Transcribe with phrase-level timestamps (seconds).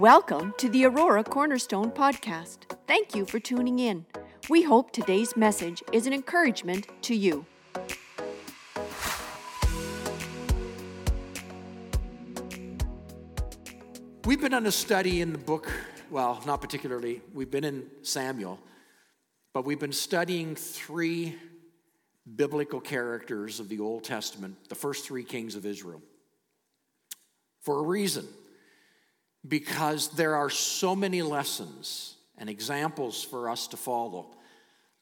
[0.00, 2.60] Welcome to the Aurora Cornerstone Podcast.
[2.86, 4.06] Thank you for tuning in.
[4.48, 7.44] We hope today's message is an encouragement to you.
[14.24, 15.70] We've been on a study in the book,
[16.10, 18.58] well, not particularly, we've been in Samuel,
[19.52, 21.36] but we've been studying three
[22.36, 26.00] biblical characters of the Old Testament, the first three kings of Israel,
[27.60, 28.26] for a reason.
[29.46, 34.26] Because there are so many lessons and examples for us to follow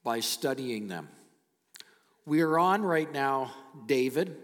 [0.05, 1.09] by studying them.
[2.27, 3.53] We are on right now
[3.87, 4.37] David.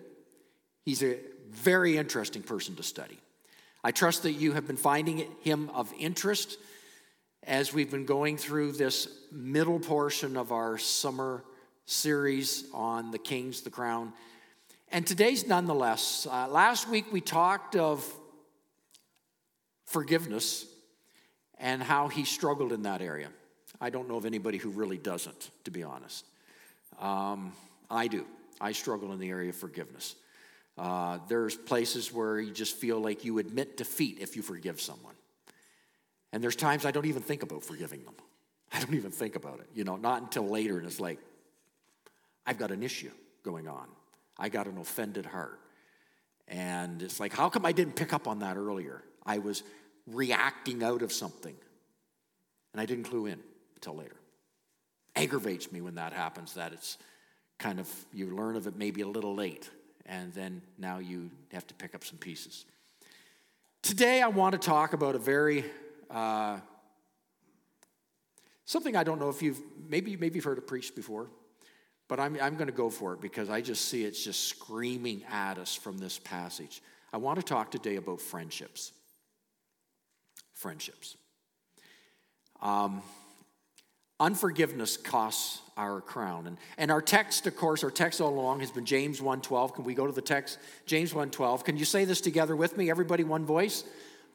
[0.85, 1.19] He's a
[1.51, 3.19] very interesting person to study.
[3.83, 6.59] I trust that you have been finding him of interest
[7.43, 11.45] as we've been going through this middle portion of our summer
[11.87, 14.13] series on the kings, the crown.
[14.91, 16.27] And today's nonetheless.
[16.31, 18.11] Uh, last week we talked of
[19.85, 20.67] forgiveness
[21.59, 23.29] and how he struggled in that area.
[23.81, 26.25] I don't know of anybody who really doesn't, to be honest.
[27.01, 27.53] Um,
[27.91, 28.25] I do.
[28.61, 30.15] I struggle in the area of forgiveness.
[30.77, 35.15] Uh, there's places where you just feel like you admit defeat if you forgive someone.
[36.33, 38.15] And there's times I don't even think about forgiving them.
[38.73, 40.79] I don't even think about it, you know, not until later.
[40.79, 41.19] And it's like,
[42.45, 43.11] I've got an issue
[43.45, 43.87] going on.
[44.37, 45.61] I got an offended heart.
[46.49, 49.03] And it's like, how come I didn't pick up on that earlier?
[49.25, 49.63] I was
[50.07, 51.55] reacting out of something.
[52.73, 53.41] And I didn't clue in
[53.77, 54.17] until later.
[55.17, 56.99] Aggravates me when that happens, that it's
[57.59, 59.71] kind of, you learn of it maybe a little late,
[60.07, 62.65] and then now you have to pick up some pieces.
[63.83, 65.65] Today, I want to talk about a very,
[66.11, 66.59] uh,
[68.65, 71.29] something I don't know if you've, maybe, maybe you've heard it preached before,
[72.09, 75.23] but I'm, I'm going to go for it because I just see it's just screaming
[75.31, 76.83] at us from this passage.
[77.13, 78.93] I want to talk today about friendships
[80.65, 81.19] friendships.
[82.63, 83.03] Um,
[84.19, 86.47] unforgiveness costs our crown.
[86.47, 89.75] And, and our text, of course, our text all along has been James 1.12.
[89.75, 90.59] Can we go to the text?
[90.87, 91.65] James 1.12.
[91.65, 92.89] Can you say this together with me?
[92.89, 93.85] Everybody one voice.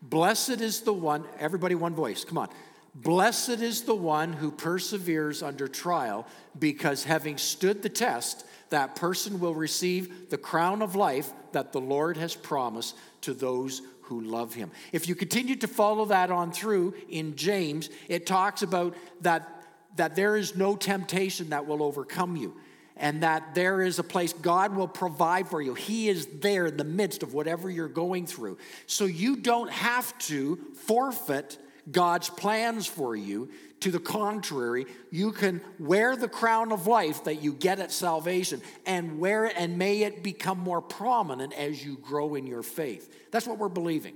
[0.04, 2.50] Blessed is the one, everybody one voice, come on.
[2.94, 6.28] Blessed is the one who perseveres under trial,
[6.60, 11.82] because having stood the test, that person will receive the crown of life that the
[11.82, 14.72] Lord has promised to those who love him.
[14.92, 19.64] If you continue to follow that on through in James, it talks about that,
[19.96, 22.56] that there is no temptation that will overcome you
[22.98, 25.74] and that there is a place God will provide for you.
[25.76, 28.58] He is there in the midst of whatever you're going through.
[28.88, 31.58] So you don't have to forfeit
[31.90, 33.50] God's plans for you.
[33.82, 38.62] To the contrary, you can wear the crown of life that you get at salvation
[38.86, 43.14] and wear it, and may it become more prominent as you grow in your faith.
[43.32, 44.16] That's what we're believing.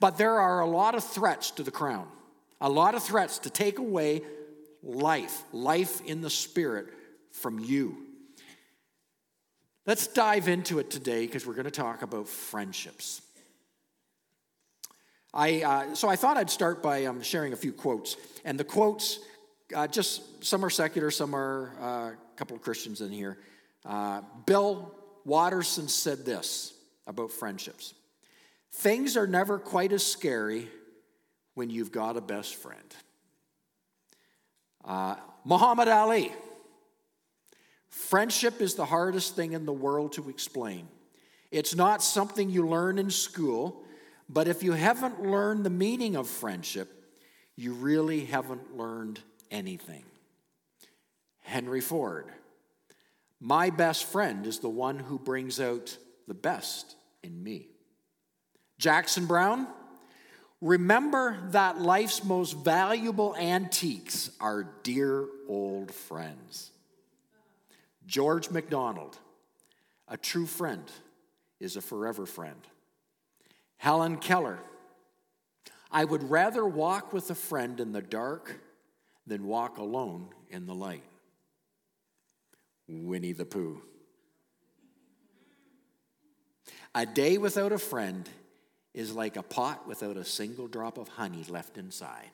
[0.00, 2.08] But there are a lot of threats to the crown,
[2.60, 4.22] a lot of threats to take away
[4.82, 6.86] life, life in the spirit
[7.30, 7.98] from you.
[9.86, 13.22] Let's dive into it today because we're going to talk about friendships.
[15.34, 18.16] I, uh, so I thought I'd start by um, sharing a few quotes.
[18.44, 19.20] And the quotes,
[19.74, 23.38] uh, just some are secular, some are uh, a couple of Christians in here.
[23.84, 24.94] Uh, Bill
[25.24, 26.74] Watterson said this
[27.06, 27.94] about friendships
[28.72, 30.68] Things are never quite as scary
[31.54, 32.94] when you've got a best friend.
[34.84, 36.32] Uh, Muhammad Ali.
[37.88, 40.86] Friendship is the hardest thing in the world to explain.
[41.50, 43.82] It's not something you learn in school.
[44.28, 46.92] But if you haven't learned the meaning of friendship,
[47.56, 50.04] you really haven't learned anything.
[51.40, 52.26] Henry Ford.
[53.40, 55.96] My best friend is the one who brings out
[56.26, 57.68] the best in me.
[58.78, 59.66] Jackson Brown.
[60.60, 66.72] Remember that life's most valuable antiques are dear old friends.
[68.06, 69.16] George MacDonald.
[70.08, 70.84] A true friend
[71.60, 72.60] is a forever friend.
[73.78, 74.58] Helen Keller.
[75.90, 78.60] I would rather walk with a friend in the dark
[79.26, 81.04] than walk alone in the light.
[82.86, 83.82] Winnie the Pooh.
[86.94, 88.28] A day without a friend
[88.94, 92.30] is like a pot without a single drop of honey left inside.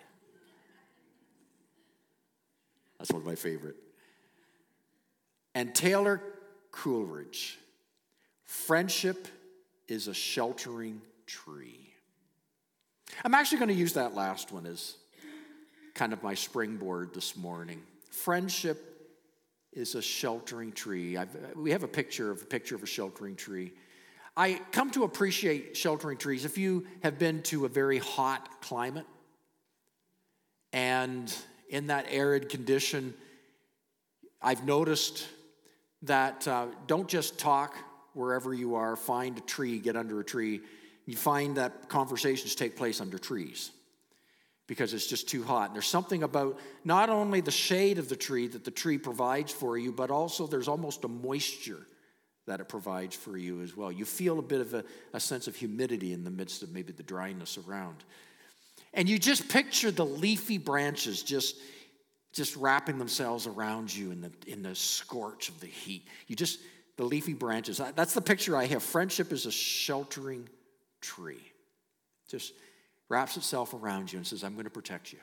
[2.99, 3.76] That's one of my favorite.
[5.55, 6.23] And Taylor
[6.70, 7.58] Coleridge.
[8.44, 9.29] Friendship
[9.88, 11.93] is a sheltering tree.
[13.25, 14.97] I'm actually going to use that last one as
[15.94, 17.82] kind of my springboard this morning.
[18.11, 18.94] Friendship
[19.73, 21.17] is a sheltering tree.
[21.17, 23.73] I've, we have a picture of a picture of a sheltering tree.
[24.37, 26.44] I come to appreciate sheltering trees.
[26.44, 29.06] If you have been to a very hot climate,
[30.73, 31.32] and
[31.69, 33.15] in that arid condition,
[34.43, 35.26] I've noticed
[36.03, 37.76] that uh, don't just talk
[38.12, 40.61] wherever you are, find a tree, get under a tree.
[41.06, 43.71] You find that conversations take place under trees
[44.67, 45.67] because it's just too hot.
[45.67, 49.53] And there's something about not only the shade of the tree that the tree provides
[49.53, 51.87] for you, but also there's almost a moisture
[52.47, 53.93] that it provides for you as well.
[53.93, 56.93] You feel a bit of a, a sense of humidity in the midst of maybe
[56.93, 58.05] the dryness around.
[58.93, 61.57] And you just picture the leafy branches just,
[62.33, 66.07] just wrapping themselves around you in the, in the scorch of the heat.
[66.27, 66.61] You just,
[66.97, 67.81] the leafy branches.
[67.97, 68.83] That's the picture I have.
[68.83, 70.49] Friendship is a sheltering
[71.05, 71.53] tree.
[72.29, 72.53] Just
[73.09, 75.19] wraps itself around you and says, I'm going to protect you.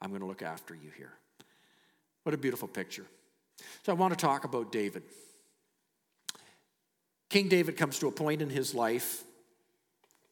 [0.00, 1.12] I'm going to look after you here.
[2.24, 3.06] What a beautiful picture.
[3.84, 5.02] So I want to talk about David.
[7.30, 9.24] King David comes to a point in his life.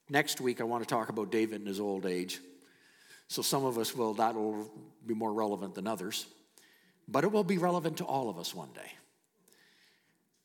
[0.09, 2.41] Next week, I want to talk about David in his old age.
[3.29, 4.71] So some of us will, that will
[5.07, 6.27] be more relevant than others.
[7.09, 8.93] But it will be relevant to all of us one day.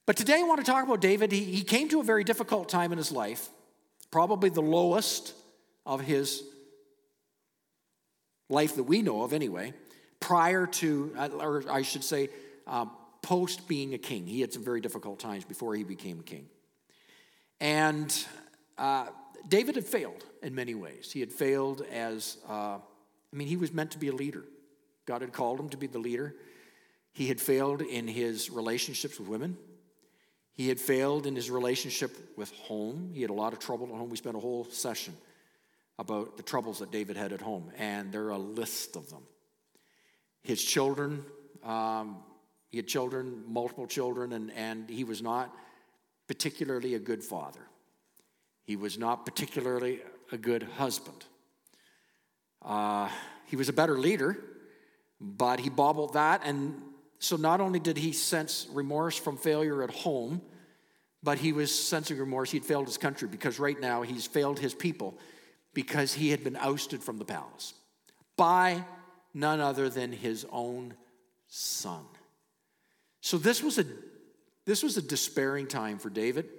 [0.05, 1.31] But today I want to talk about David.
[1.31, 3.49] He, he came to a very difficult time in his life,
[4.15, 5.33] probably the lowest
[5.85, 6.41] of his
[8.47, 9.73] life that we know of anyway,
[10.21, 12.29] prior to, or I should say,
[12.65, 12.91] um,
[13.21, 14.25] post being a king.
[14.25, 16.47] He had some very difficult times before he became king.
[17.59, 18.09] And
[18.77, 19.07] uh,
[19.49, 21.11] David had failed in many ways.
[21.11, 22.79] He had failed as, uh, I
[23.33, 24.45] mean, he was meant to be a leader.
[25.05, 26.37] God had called him to be the leader.
[27.11, 29.57] He had failed in his relationships with women.
[30.55, 33.11] He had failed in his relationship with home.
[33.13, 34.09] He had a lot of trouble at home.
[34.09, 35.13] We spent a whole session
[35.99, 39.23] about the troubles that David had at home, and there are a list of them.
[40.43, 41.25] His children,
[41.63, 42.17] um,
[42.69, 45.53] he had children, multiple children, and, and he was not
[46.27, 47.61] particularly a good father.
[48.63, 50.01] He was not particularly
[50.31, 51.25] a good husband.
[52.61, 53.09] Uh,
[53.45, 54.37] he was a better leader,
[55.19, 56.41] but he bobbled that.
[56.45, 56.81] And
[57.19, 60.41] so not only did he sense remorse from failure at home,
[61.23, 62.51] but he was sensing remorse.
[62.51, 65.17] He'd failed his country because right now he's failed his people
[65.73, 67.73] because he had been ousted from the palace
[68.37, 68.85] by
[69.33, 70.93] none other than his own
[71.47, 72.05] son.
[73.21, 73.85] So this was a
[74.65, 76.49] this was a despairing time for David.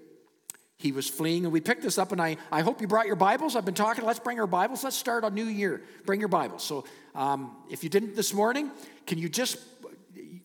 [0.79, 2.12] He was fleeing, and we picked this up.
[2.12, 3.56] And I, I hope you brought your Bibles.
[3.56, 4.05] I've been talking.
[4.05, 4.85] Let's bring our Bibles.
[4.85, 5.82] Let's start a new year.
[6.05, 6.62] Bring your Bibles.
[6.62, 8.70] So, um, if you didn't this morning,
[9.06, 9.59] can you just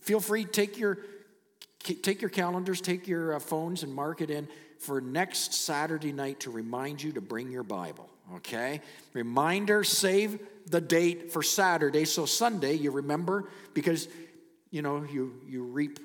[0.01, 0.99] feel free take your
[1.83, 4.47] take your calendars, take your uh, phones, and mark it in
[4.79, 8.09] for next Saturday night to remind you to bring your Bible.
[8.35, 8.81] Okay,
[9.13, 9.83] reminder.
[9.83, 14.07] Save the date for Saturday, so Sunday you remember because
[14.69, 15.99] you know you you reap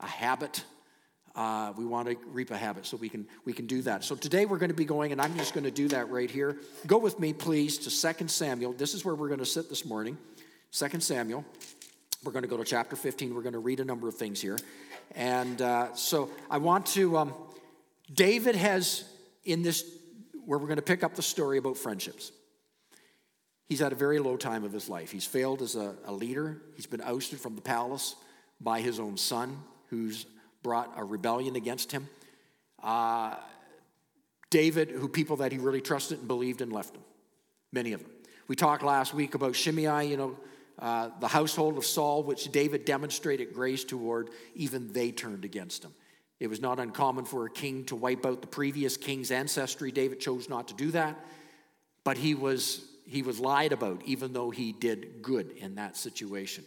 [0.00, 0.64] a habit.
[1.34, 4.04] Uh, we want to reap a habit, so we can we can do that.
[4.04, 6.30] So today we're going to be going, and I'm just going to do that right
[6.30, 6.58] here.
[6.86, 8.74] Go with me, please, to 2 Samuel.
[8.74, 10.18] This is where we're going to sit this morning.
[10.72, 11.44] 2 Samuel.
[12.24, 13.34] We're going to go to chapter 15.
[13.34, 14.56] We're going to read a number of things here,
[15.16, 17.18] and uh, so I want to.
[17.18, 17.34] Um,
[18.14, 19.04] David has
[19.44, 19.84] in this
[20.44, 22.30] where we're going to pick up the story about friendships.
[23.68, 25.10] He's at a very low time of his life.
[25.10, 26.62] He's failed as a, a leader.
[26.76, 28.14] He's been ousted from the palace
[28.60, 29.58] by his own son,
[29.88, 30.26] who's
[30.62, 32.08] brought a rebellion against him.
[32.80, 33.34] Uh,
[34.50, 37.02] David, who people that he really trusted and believed and left him,
[37.72, 38.10] many of them.
[38.46, 40.36] We talked last week about Shimei, you know,
[40.82, 45.92] uh, the household of Saul, which David demonstrated grace toward, even they turned against him.
[46.40, 49.92] It was not uncommon for a king to wipe out the previous king's ancestry.
[49.92, 51.24] David chose not to do that,
[52.02, 56.64] but he was, he was lied about, even though he did good in that situation.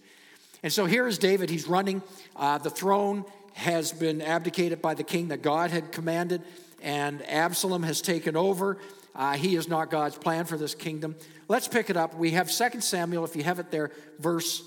[0.64, 1.50] And so here is David.
[1.50, 2.02] He's running.
[2.38, 6.42] Uh, the throne has been abdicated by the king that God had commanded,
[6.82, 8.78] and Absalom has taken over.
[9.16, 11.16] Uh, he is not God's plan for this kingdom.
[11.48, 12.16] Let's pick it up.
[12.16, 14.62] We have 2 Samuel, if you have it there, verse,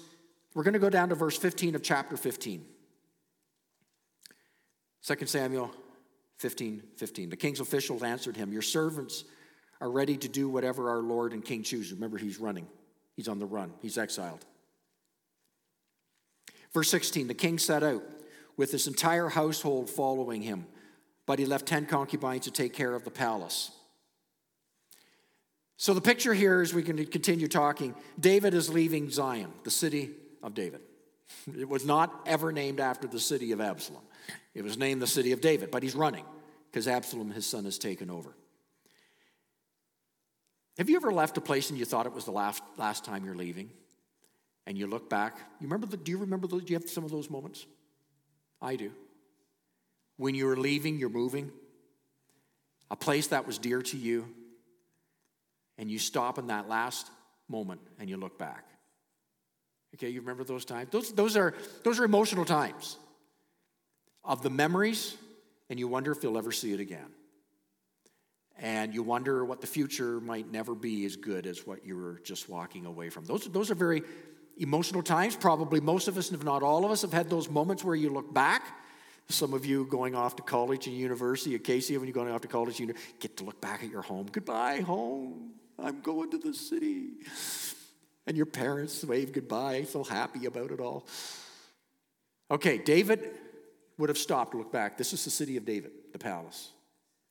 [0.54, 2.64] we're going to go down to verse 15 of chapter 15.
[5.06, 5.70] 2 Samuel
[6.38, 7.30] 15, 15.
[7.30, 9.24] The king's officials answered him, Your servants
[9.80, 11.92] are ready to do whatever our Lord and King chooses.
[11.92, 12.66] Remember, he's running,
[13.16, 14.44] he's on the run, he's exiled.
[16.72, 18.02] Verse 16 the king set out
[18.56, 20.66] with his entire household following him,
[21.26, 23.70] but he left 10 concubines to take care of the palace.
[25.78, 30.10] So the picture here, as we can continue talking, David is leaving Zion, the city
[30.42, 30.80] of David.
[31.58, 34.02] It was not ever named after the city of Absalom.
[34.54, 36.24] It was named the city of David, but he's running
[36.70, 38.36] because Absalom, his son, has taken over.
[40.76, 43.24] Have you ever left a place and you thought it was the last, last time
[43.24, 43.70] you're leaving?
[44.68, 47.02] and you look back, you remember the, do you remember the, do you have some
[47.02, 47.64] of those moments?
[48.60, 48.92] I do.
[50.18, 51.50] When you're leaving, you're moving,
[52.90, 54.28] a place that was dear to you,
[55.78, 57.10] and you stop in that last
[57.48, 58.64] moment and you look back.
[59.94, 60.90] Okay, you remember those times?
[60.90, 62.98] Those, those, are, those are emotional times
[64.24, 65.16] of the memories,
[65.70, 67.06] and you wonder if you'll ever see it again.
[68.60, 72.20] And you wonder what the future might never be as good as what you were
[72.24, 73.24] just walking away from.
[73.24, 74.02] Those, those are very
[74.58, 75.36] emotional times.
[75.36, 78.10] Probably most of us, if not all of us, have had those moments where you
[78.10, 78.62] look back.
[79.30, 82.40] Some of you going off to college and university, at Casey, when you're going off
[82.40, 84.26] to college, you get to look back at your home.
[84.32, 85.52] Goodbye, home.
[85.78, 87.10] I'm going to the city.
[88.26, 91.06] And your parents wave goodbye, so happy about it all.
[92.50, 93.30] Okay, David
[93.96, 94.98] would have stopped to look back.
[94.98, 96.72] This is the city of David, the palace,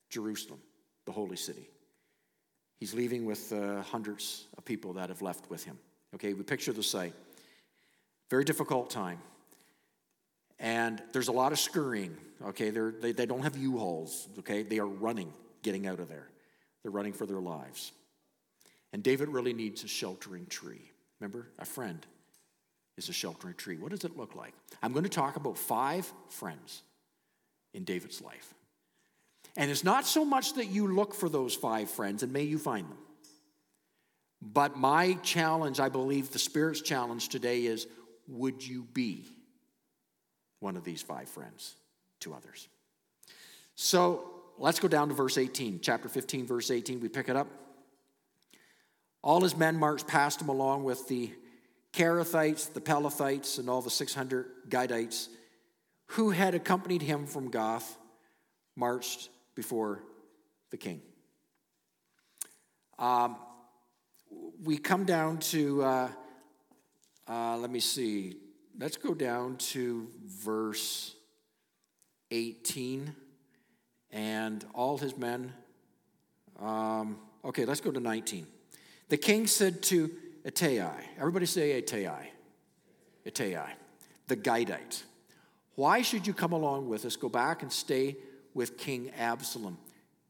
[0.10, 0.60] Jerusalem,
[1.06, 1.70] the holy city.
[2.80, 5.78] He's leaving with uh, hundreds of people that have left with him.
[6.16, 7.14] Okay, we picture the sight.
[8.30, 9.20] Very difficult time.
[10.60, 12.16] And there's a lot of scurrying.
[12.48, 14.28] Okay, They're, they, they don't have U-Hauls.
[14.40, 16.28] Okay, they are running, getting out of there.
[16.84, 17.92] They're running for their lives.
[18.94, 20.92] And David really needs a sheltering tree.
[21.20, 22.06] Remember, a friend
[22.98, 23.78] is a sheltering tree.
[23.78, 24.54] What does it look like?
[24.82, 26.82] I'm going to talk about five friends
[27.74, 28.54] in David's life.
[29.56, 32.58] And it's not so much that you look for those five friends, and may you
[32.58, 32.98] find them.
[34.42, 37.88] But my challenge, I believe the Spirit's challenge today is
[38.28, 39.26] would you be
[40.60, 41.76] one of these five friends
[42.20, 42.68] to others?
[43.76, 47.00] So let's go down to verse 18, chapter 15, verse 18.
[47.00, 47.48] We pick it up.
[49.24, 51.32] All his men marched past him along with the
[51.94, 55.30] Kerethites, the Pelethites, and all the 600 Gadites
[56.12, 57.98] who had accompanied him from Gath,
[58.76, 60.04] marched before
[60.72, 61.02] the king.
[62.98, 63.38] Um,
[64.64, 66.10] we come down to, uh,
[67.28, 68.38] uh, let me see,
[68.80, 71.16] let's go down to verse
[72.32, 73.16] 18.
[74.12, 75.54] And all his men,
[76.60, 78.48] um, okay, let's go to 19.
[79.10, 80.12] The king said to
[80.44, 82.30] Ittai, everybody say Ittai,
[83.26, 83.74] Ittai,
[84.28, 85.04] the Gidite,
[85.76, 87.16] why should you come along with us?
[87.16, 88.18] Go back and stay
[88.54, 89.78] with King Absalom.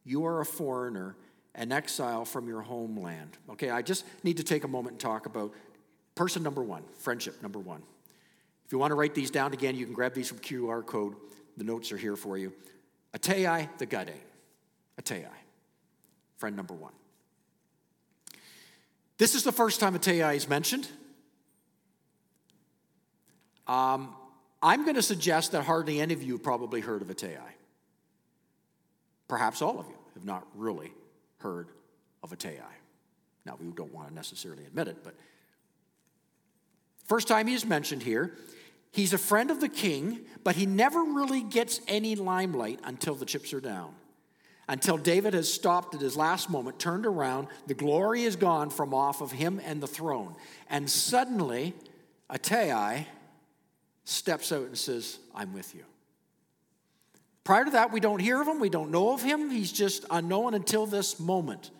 [0.03, 1.15] You are a foreigner
[1.57, 3.37] an exile from your homeland.
[3.49, 5.53] Okay, I just need to take a moment and talk about
[6.15, 7.81] person number one, friendship number one.
[8.65, 11.15] If you want to write these down again, you can grab these from QR code.
[11.57, 12.53] The notes are here for you.
[13.13, 14.13] Ittai the Gade.
[14.99, 15.25] Ittai,
[16.37, 16.93] friend number one.
[19.17, 20.87] This is the first time Ittai is mentioned.
[23.67, 24.15] Um,
[24.61, 27.35] I'm going to suggest that hardly any of you have probably heard of Ittai.
[29.27, 30.93] Perhaps all of you have not really
[31.39, 31.69] heard
[32.23, 32.61] of Ittai.
[33.45, 35.15] Now, we don't want to necessarily admit it, but
[37.05, 38.35] first time he's mentioned here,
[38.91, 43.25] he's a friend of the king, but he never really gets any limelight until the
[43.25, 43.93] chips are down.
[44.69, 48.93] Until David has stopped at his last moment, turned around, the glory is gone from
[48.93, 50.35] off of him and the throne.
[50.69, 51.73] And suddenly,
[52.33, 53.03] Ittai
[54.03, 55.83] steps out and says, I'm with you.
[57.45, 59.49] Prior to that, we don't hear of him, we don't know of him.
[59.49, 61.71] He's just unknown until this moment.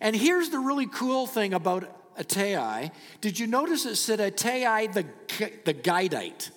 [0.00, 1.88] And here's the really cool thing about
[2.18, 2.88] Ittai.
[3.20, 5.06] Did you notice it said Ittai the,
[5.64, 6.50] the Gidite?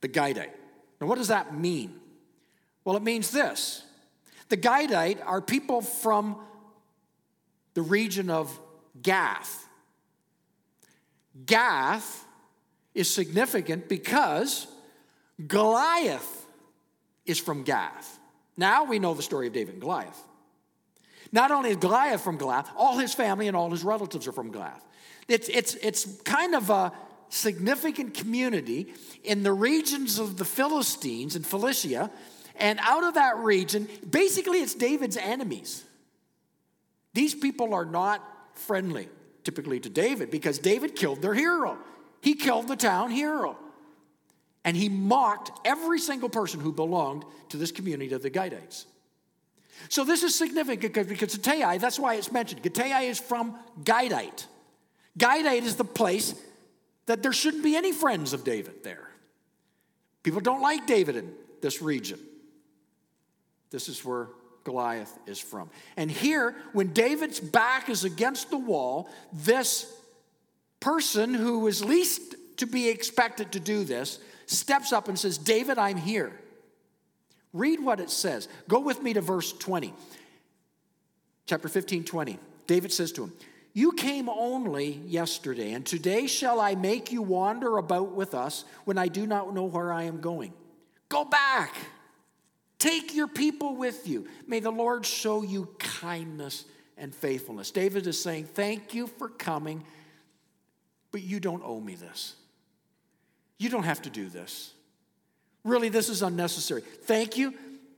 [0.00, 0.52] The Gidite.
[1.00, 2.00] Now, what does that mean?
[2.82, 3.83] Well, it means this
[4.54, 6.36] the Gidite are people from
[7.74, 8.56] the region of
[9.02, 9.66] Gath.
[11.44, 12.24] Gath
[12.94, 14.68] is significant because
[15.44, 16.46] Goliath
[17.26, 18.20] is from Gath.
[18.56, 20.22] Now we know the story of David and Goliath.
[21.32, 24.52] Not only is Goliath from Gath, all his family and all his relatives are from
[24.52, 24.86] Gath.
[25.26, 26.92] It's, it's, it's kind of a
[27.28, 28.94] significant community
[29.24, 32.08] in the regions of the Philistines and Philistia.
[32.56, 35.84] And out of that region, basically, it's David's enemies.
[37.12, 38.22] These people are not
[38.54, 39.08] friendly
[39.44, 41.78] typically to David because David killed their hero.
[42.20, 43.58] He killed the town hero
[44.64, 48.86] and he mocked every single person who belonged to this community of the Gidites.
[49.88, 52.64] So this is significant because Ittai, that's why it's mentioned.
[52.64, 54.46] Ittai is from Gidite.
[55.18, 56.34] Gidite is the place
[57.06, 59.10] that there shouldn't be any friends of David there.
[60.22, 62.18] People don't like David in this region.
[63.74, 64.28] This is where
[64.62, 65.68] Goliath is from.
[65.96, 69.92] And here, when David's back is against the wall, this
[70.78, 75.76] person who is least to be expected to do this steps up and says, David,
[75.76, 76.38] I'm here.
[77.52, 78.46] Read what it says.
[78.68, 79.92] Go with me to verse 20.
[81.46, 82.38] Chapter 15, 20.
[82.68, 83.32] David says to him,
[83.72, 88.98] You came only yesterday, and today shall I make you wander about with us when
[88.98, 90.52] I do not know where I am going.
[91.08, 91.74] Go back.
[92.84, 94.26] Take your people with you.
[94.46, 96.66] May the Lord show you kindness
[96.98, 97.70] and faithfulness.
[97.70, 99.82] David is saying, Thank you for coming,
[101.10, 102.34] but you don't owe me this.
[103.56, 104.74] You don't have to do this.
[105.64, 106.82] Really, this is unnecessary.
[106.82, 107.54] Thank you.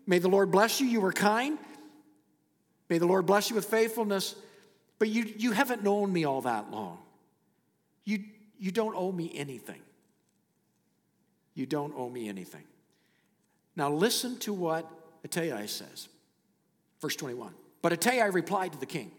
[0.06, 0.86] May the Lord bless you.
[0.86, 1.58] You were kind.
[2.88, 4.36] May the Lord bless you with faithfulness.
[5.00, 6.98] But you, you haven't known me all that long.
[8.04, 8.20] You,
[8.60, 9.80] you don't owe me anything.
[11.54, 12.62] You don't owe me anything.
[13.76, 14.90] Now, listen to what
[15.22, 16.08] Ittai says.
[17.00, 17.52] Verse 21.
[17.82, 19.10] But Ittai replied to the king,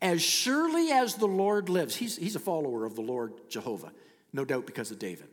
[0.00, 3.92] As surely as the Lord lives, he's, he's a follower of the Lord Jehovah,
[4.32, 5.28] no doubt because of David.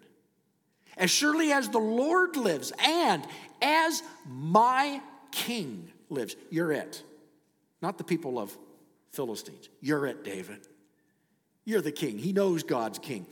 [0.98, 3.26] As surely as the Lord lives, and
[3.62, 7.04] as my king lives, you're it.
[7.82, 8.56] Not the people of
[9.12, 9.70] Philistines.
[9.80, 10.68] You're it, David.
[11.64, 12.18] You're the king.
[12.18, 13.26] He knows God's king.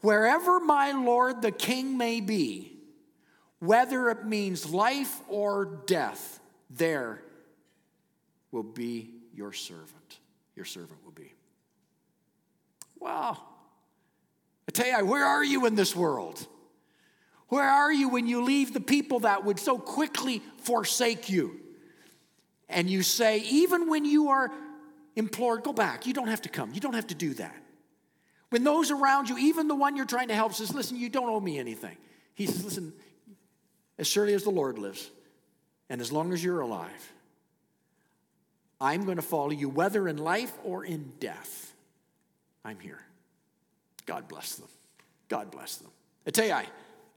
[0.00, 2.81] Wherever my Lord the king may be,
[3.62, 7.22] whether it means life or death, there
[8.50, 10.18] will be your servant.
[10.56, 11.32] Your servant will be.
[12.98, 13.38] Wow.
[14.68, 16.44] I tell you, where are you in this world?
[17.50, 21.60] Where are you when you leave the people that would so quickly forsake you?
[22.68, 24.50] And you say, even when you are
[25.14, 26.04] implored, go back.
[26.04, 26.74] You don't have to come.
[26.74, 27.54] You don't have to do that.
[28.50, 31.28] When those around you, even the one you're trying to help, says, listen, you don't
[31.28, 31.96] owe me anything.
[32.34, 32.92] He says, listen,
[34.02, 35.12] as surely as the Lord lives,
[35.88, 37.12] and as long as you're alive,
[38.80, 41.72] I'm going to follow you, whether in life or in death.
[42.64, 42.98] I'm here.
[44.04, 44.66] God bless them.
[45.28, 45.92] God bless them.
[46.26, 46.66] I tell you, I,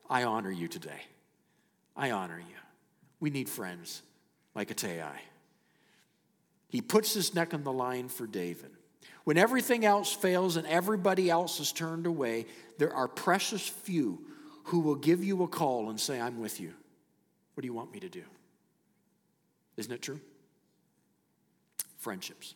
[0.07, 1.01] I honor you today.
[1.97, 2.55] I honor you.
[3.19, 4.03] We need friends
[4.53, 5.21] like Ittai.
[6.67, 8.69] He puts his neck on the line for David.
[9.23, 12.45] When everything else fails and everybody else is turned away,
[12.77, 14.19] there are precious few
[14.65, 16.73] who will give you a call and say, I'm with you.
[17.53, 18.23] What do you want me to do?
[19.77, 20.19] Isn't it true?
[21.97, 22.55] Friendships.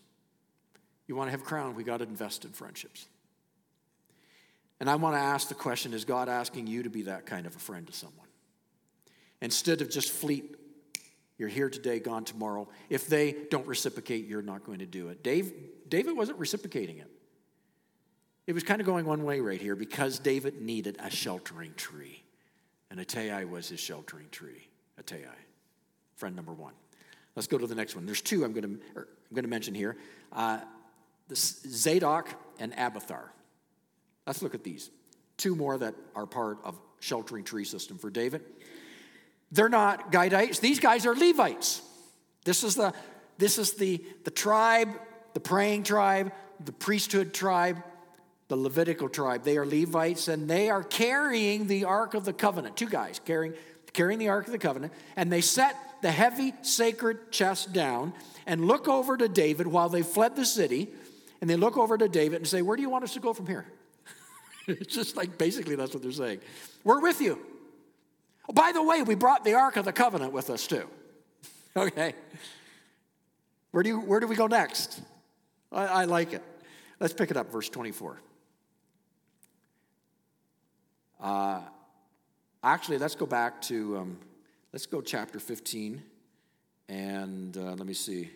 [1.08, 3.08] You want to have crown, we got to invest in friendships.
[4.80, 7.46] And I want to ask the question is God asking you to be that kind
[7.46, 8.28] of a friend to someone?
[9.42, 10.56] Instead of just fleet,
[11.38, 12.68] you're here today, gone tomorrow.
[12.90, 15.24] If they don't reciprocate, you're not going to do it.
[15.24, 15.54] Dave,
[15.88, 17.10] David wasn't reciprocating it.
[18.50, 22.24] It was kind of going one way right here because David needed a sheltering tree.
[22.90, 24.68] And Ittai was his sheltering tree.
[24.98, 25.22] Ittai,
[26.16, 26.74] friend number one.
[27.36, 28.08] Let's go to the next one.
[28.08, 29.98] There's two I'm going to, I'm going to mention here
[30.32, 30.62] uh,
[31.32, 33.32] Zadok and Abiathar.
[34.26, 34.90] Let's look at these.
[35.38, 38.42] Two more that are part of sheltering tree system for David.
[39.52, 40.60] They're not Gadites.
[40.60, 41.84] These guys are Levites.
[42.46, 42.96] This is the,
[43.38, 44.90] this is the, the tribe,
[45.36, 46.32] the praying tribe,
[46.66, 47.84] the priesthood tribe,
[48.50, 49.44] the Levitical tribe.
[49.44, 52.76] They are Levites and they are carrying the Ark of the Covenant.
[52.76, 53.54] Two guys carrying
[53.94, 58.14] carrying the Ark of the Covenant, and they set the heavy sacred chest down
[58.46, 60.90] and look over to David while they fled the city.
[61.42, 63.34] And they look over to David and say, Where do you want us to go
[63.34, 63.66] from here?
[64.68, 66.40] it's just like basically that's what they're saying.
[66.84, 67.40] We're with you.
[68.50, 70.90] Oh, by the way, we brought the Ark of the Covenant with us too.
[71.78, 72.14] okay.
[73.72, 75.00] Where do, you, where do we go next?
[75.72, 76.44] I, I like it.
[77.00, 78.20] Let's pick it up, verse 24.
[81.20, 81.62] Uh,
[82.64, 84.18] Actually, let's go back to, um,
[84.74, 86.04] let's go chapter 15.
[86.90, 88.30] And uh, let me see.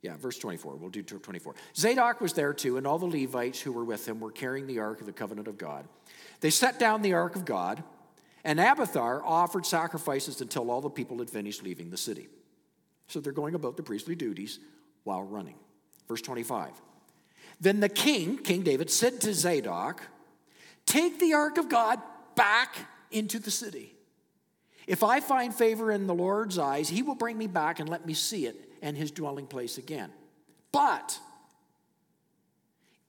[0.00, 0.76] Yeah, verse 24.
[0.76, 1.54] We'll do 24.
[1.74, 4.78] Zadok was there too, and all the Levites who were with him were carrying the
[4.78, 5.86] ark of the covenant of God.
[6.40, 7.82] They set down the ark of God,
[8.44, 12.28] and Abiathar offered sacrifices until all the people had finished leaving the city.
[13.08, 14.60] So they're going about the priestly duties
[15.02, 15.56] while running.
[16.08, 16.70] Verse 25.
[17.60, 20.02] Then the king, King David, said to Zadok,
[20.84, 22.00] Take the ark of God
[22.34, 22.76] back
[23.10, 23.92] into the city.
[24.86, 28.06] If I find favor in the Lord's eyes, he will bring me back and let
[28.06, 30.12] me see it and his dwelling place again.
[30.70, 31.18] But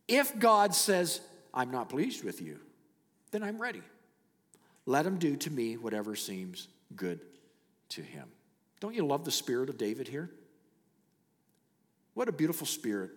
[0.07, 1.21] if God says,
[1.53, 2.59] I'm not pleased with you,
[3.31, 3.81] then I'm ready.
[4.85, 7.19] Let him do to me whatever seems good
[7.89, 8.27] to him.
[8.79, 10.31] Don't you love the spirit of David here?
[12.13, 13.11] What a beautiful spirit.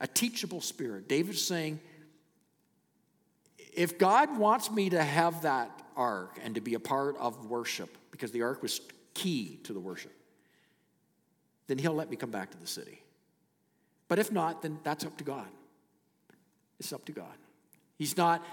[0.00, 1.08] A teachable spirit.
[1.08, 1.80] David's saying,
[3.74, 7.96] if God wants me to have that ark and to be a part of worship,
[8.10, 8.80] because the ark was
[9.14, 10.12] key to the worship,
[11.66, 13.02] then He'll let me come back to the city.
[14.08, 15.48] But if not, then that's up to God.
[16.78, 17.34] It's up to God.
[17.98, 18.44] He's not,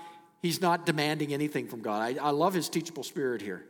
[0.42, 2.18] he's not demanding anything from God.
[2.18, 3.66] I, I love his teachable spirit here.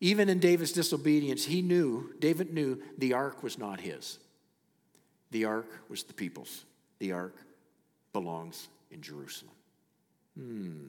[0.00, 4.18] Even in David's disobedience, he knew, David knew the ark was not his.
[5.30, 6.64] The ark was the people's.
[6.98, 7.36] The ark
[8.12, 9.54] belongs in Jerusalem.
[10.38, 10.86] Hmm.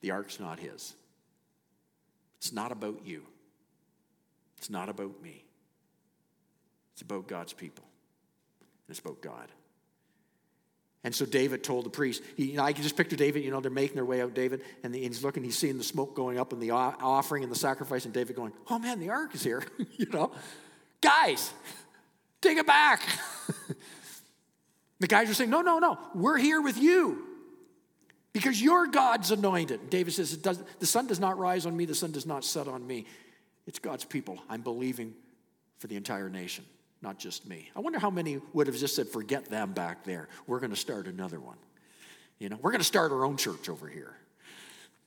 [0.00, 0.94] The ark's not his.
[2.38, 3.22] It's not about you.
[4.58, 5.44] It's not about me.
[6.92, 7.84] It's about God's people.
[8.60, 9.50] And It's about God.
[11.04, 13.52] And so David told the priest, he, you know, I can just picture David, you
[13.52, 15.84] know, they're making their way out, David, and, the, and he's looking, he's seeing the
[15.84, 19.10] smoke going up and the offering and the sacrifice, and David going, oh man, the
[19.10, 19.62] ark is here,
[19.96, 20.32] you know.
[21.00, 21.52] Guys,
[22.40, 23.02] take it back.
[25.00, 27.24] the guys are saying, no, no, no, we're here with you
[28.32, 29.90] because you're God's anointed.
[29.90, 32.68] David says, does, the sun does not rise on me, the sun does not set
[32.68, 33.06] on me.
[33.66, 34.38] It's God's people.
[34.48, 35.14] I'm believing
[35.78, 36.64] for the entire nation
[37.02, 37.70] not just me.
[37.76, 40.28] I wonder how many would have just said, forget them back there.
[40.46, 41.56] We're going to start another one.
[42.38, 44.12] You know, we're going to start our own church over here.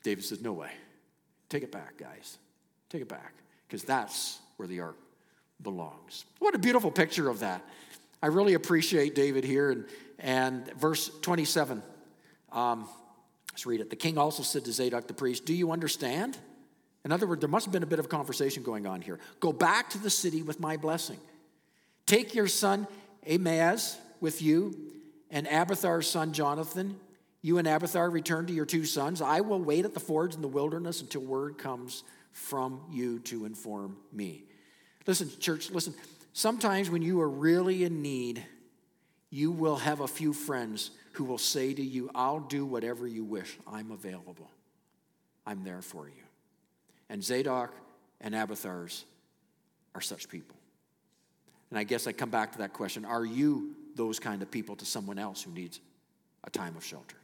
[0.04, 0.72] David says, no way.
[1.50, 2.38] Take it back, guys.
[2.90, 3.34] Take it back,
[3.68, 4.98] because that's where the ark
[5.62, 6.26] belongs.
[6.40, 7.62] What a beautiful picture of that.
[8.22, 9.72] I really appreciate David here.
[9.72, 9.86] And,
[10.20, 11.82] and verse 27,
[12.52, 12.88] um,
[13.52, 13.90] let's read it.
[13.90, 16.38] The king also said to Zadok the priest, Do you understand?
[17.06, 19.20] In other words, there must have been a bit of conversation going on here.
[19.40, 21.18] Go back to the city with my blessing.
[22.06, 22.88] Take your son
[23.26, 24.76] Ahimaaz with you,
[25.32, 27.00] and Abiathar's son Jonathan.
[27.42, 29.22] You and Abiathar return to your two sons.
[29.22, 33.46] I will wait at the fords in the wilderness until word comes from you to
[33.46, 34.44] inform me.
[35.08, 35.94] Listen, church, listen.
[36.34, 38.46] Sometimes when you are really in need,
[39.30, 43.24] you will have a few friends who will say to you, I'll do whatever you
[43.24, 43.58] wish.
[43.68, 44.50] I'm available.
[45.46, 46.24] I'm there for you.
[47.10, 47.74] And Zadok
[48.22, 49.06] and Abiathar's
[49.96, 50.56] are such people.
[51.70, 54.76] And I guess I come back to that question Are you those kind of people
[54.78, 55.80] to someone else who needs
[56.44, 57.18] a time of shelter?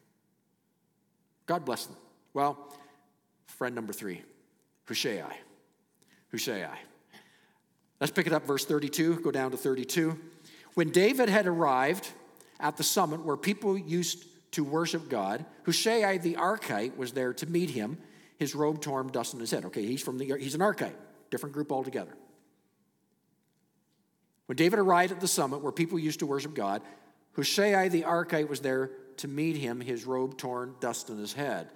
[1.45, 1.95] God bless them.
[2.33, 2.57] Well,
[3.45, 4.23] friend number three,
[4.85, 5.37] Hushai.
[6.31, 6.77] Hushai.
[7.99, 10.19] Let's pick it up, verse 32, go down to 32.
[10.73, 12.09] When David had arrived
[12.59, 17.45] at the summit where people used to worship God, Hushai the Archite was there to
[17.45, 17.97] meet him,
[18.37, 19.65] his robe torn, dust on his head.
[19.65, 20.95] Okay, he's from the he's an Archite,
[21.29, 22.15] different group altogether.
[24.47, 26.81] When David arrived at the summit where people used to worship God,
[27.35, 31.69] Hushai the Archite was there to meet him, his robe torn, dust on his head.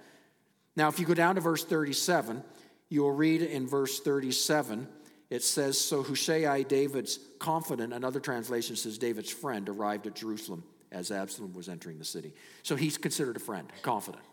[0.76, 2.44] Now, if you go down to verse 37,
[2.88, 4.86] you will read in verse 37,
[5.30, 11.12] it says, So Hushai, David's confidant, another translation says David's friend, arrived at Jerusalem as
[11.12, 12.34] Absalom was entering the city.
[12.64, 14.24] So he's considered a friend, confident.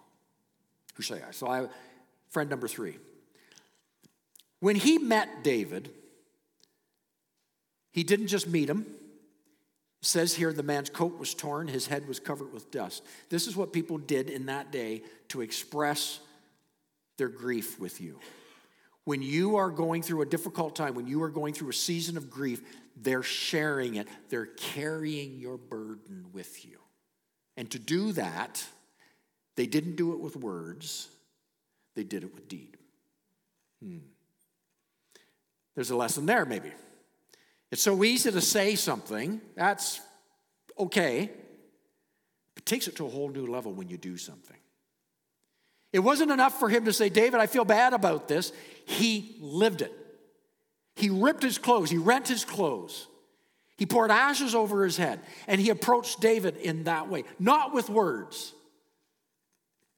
[0.96, 1.22] Hushai.
[1.32, 1.68] So I,
[2.30, 2.98] friend number three.
[4.60, 5.92] When he met David,
[7.92, 8.88] he didn't just meet him.
[10.02, 13.04] It says here the man's coat was torn, his head was covered with dust.
[13.30, 16.20] This is what people did in that day to express
[17.18, 18.20] their grief with you.
[19.08, 22.18] When you are going through a difficult time, when you are going through a season
[22.18, 22.62] of grief,
[22.98, 26.78] they're sharing it, they're carrying your burden with you.
[27.56, 28.62] And to do that,
[29.56, 31.08] they didn't do it with words,
[31.96, 32.76] they did it with deed.
[33.82, 34.00] Hmm.
[35.74, 36.74] There's a lesson there, maybe.
[37.72, 40.02] It's so easy to say something, that's
[40.78, 41.32] okay.
[42.58, 44.58] It takes it to a whole new level when you do something.
[45.94, 48.52] It wasn't enough for him to say, David, I feel bad about this.
[48.86, 49.94] He lived it.
[50.96, 53.08] He ripped his clothes, he rent his clothes.
[53.78, 57.92] He poured ashes over his head, and he approached David in that way, not with
[57.92, 58.54] words,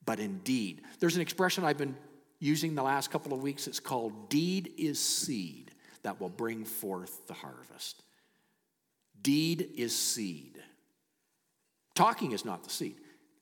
[0.05, 0.81] but in deed.
[0.99, 1.95] There's an expression I've been
[2.39, 3.67] using the last couple of weeks.
[3.67, 5.71] It's called deed is seed
[6.03, 8.03] that will bring forth the harvest.
[9.21, 10.57] Deed is seed.
[11.95, 12.95] Talking is not the seed.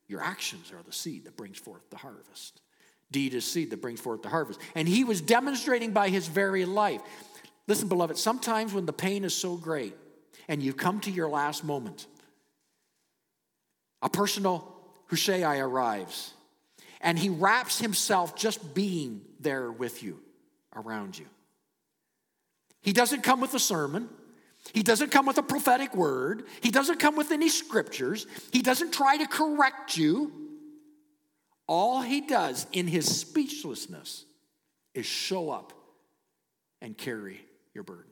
[0.08, 2.62] Your actions are the seed that brings forth the harvest.
[3.12, 4.60] Deed is seed that brings forth the harvest.
[4.76, 7.02] And he was demonstrating by his very life.
[7.68, 9.96] Listen, beloved, sometimes when the pain is so great
[10.48, 12.08] and you come to your last moment,
[14.02, 14.74] a personal
[15.08, 16.34] Hushai arrives
[17.02, 20.20] and he wraps himself just being there with you,
[20.76, 21.26] around you.
[22.82, 24.10] He doesn't come with a sermon.
[24.74, 26.44] He doesn't come with a prophetic word.
[26.62, 28.28] He doesn't come with any scriptures.
[28.52, 30.32] He doesn't try to correct you.
[31.68, 34.26] All he does in his speechlessness
[34.94, 35.74] is show up
[36.82, 37.42] and carry
[37.74, 38.12] your burden.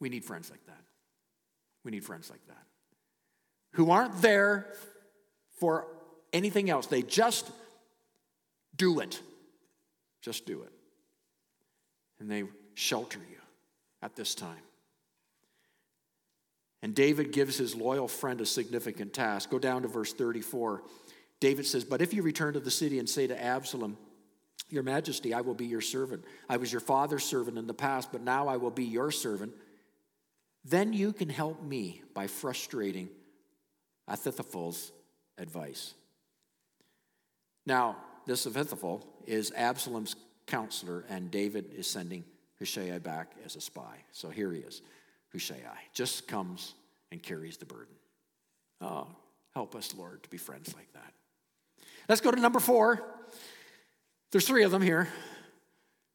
[0.00, 0.82] We need friends like that.
[1.84, 2.68] We need friends like that
[3.72, 4.66] who aren't there
[5.58, 5.86] for
[6.32, 6.86] anything else.
[6.86, 7.50] They just
[8.76, 9.20] do it.
[10.22, 10.72] Just do it.
[12.20, 13.37] And they shelter you
[14.02, 14.62] at this time.
[16.82, 19.50] And David gives his loyal friend a significant task.
[19.50, 20.82] Go down to verse 34.
[21.40, 23.96] David says, But if you return to the city and say to Absalom,
[24.70, 26.24] Your Majesty, I will be your servant.
[26.48, 29.52] I was your father's servant in the past, but now I will be your servant.
[30.64, 33.08] Then you can help me by frustrating
[34.06, 34.92] Ahithophel's
[35.36, 35.94] advice.
[37.66, 40.14] Now, this Ahithophel is Absalom's
[40.46, 42.24] counselor, and David is sending
[42.58, 44.04] Hushai back as a spy.
[44.12, 44.82] So here he is,
[45.32, 45.56] Hushai,
[45.92, 46.74] just comes
[47.12, 47.94] and carries the burden.
[48.80, 49.08] Oh,
[49.54, 51.12] help us, Lord, to be friends like that.
[52.08, 53.02] Let's go to number four.
[54.30, 55.08] There's three of them here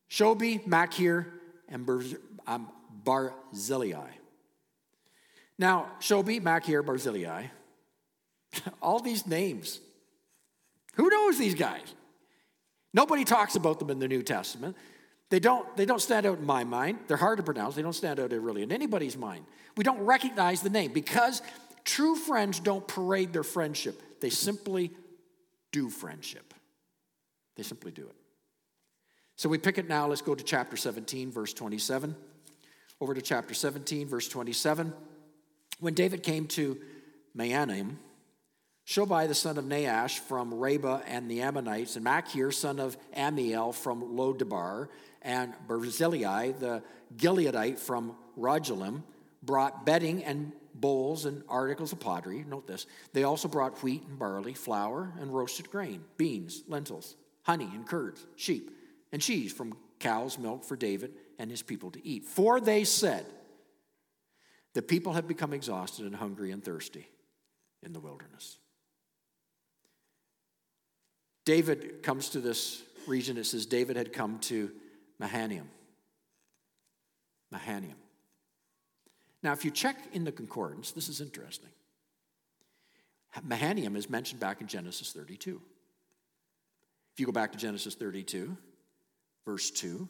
[0.10, 1.28] Shobi, Machir,
[1.70, 1.90] and
[2.46, 2.70] um,
[3.04, 4.10] Barzillai.
[5.58, 7.48] Now, Shobi, Machir, Barzillai,
[8.82, 9.80] all these names.
[10.96, 11.94] Who knows these guys?
[12.94, 14.78] Nobody talks about them in the New Testament.
[15.34, 17.00] They don't, they don't stand out in my mind.
[17.08, 17.74] They're hard to pronounce.
[17.74, 19.46] They don't stand out really in anybody's mind.
[19.76, 21.42] We don't recognize the name because
[21.84, 24.00] true friends don't parade their friendship.
[24.22, 24.92] They simply
[25.72, 26.54] do friendship.
[27.56, 28.16] They simply do it.
[29.36, 30.06] So we pick it now.
[30.06, 32.16] Let's go to chapter 17, verse 27.
[33.02, 34.94] Over to chapter 17, verse 27.
[35.80, 36.78] When David came to
[37.34, 37.98] Mahanaim,
[38.86, 43.74] Shobi the son of Nahash from Rabbah and the Ammonites, and Machir son of Ammiel
[43.74, 44.90] from Lodebar,
[45.22, 46.84] and Barzillai the
[47.16, 49.04] Gileadite from Rogelim,
[49.42, 52.44] brought bedding and bowls and articles of pottery.
[52.48, 52.86] Note this.
[53.14, 58.26] They also brought wheat and barley, flour and roasted grain, beans, lentils, honey and curds,
[58.36, 58.72] sheep,
[59.12, 62.26] and cheese from cows' milk for David and his people to eat.
[62.26, 63.26] For they said,
[64.74, 67.08] The people have become exhausted and hungry and thirsty
[67.82, 68.58] in the wilderness.
[71.46, 73.38] David comes to this region.
[73.38, 74.72] It says David had come to
[75.20, 75.70] Mahanaim.
[77.52, 77.96] Mahanaim.
[79.42, 81.70] Now, if you check in the concordance, this is interesting.
[83.44, 85.62] Mahanaim is mentioned back in Genesis 32.
[87.14, 88.56] If you go back to Genesis 32,
[89.46, 90.08] verse 2,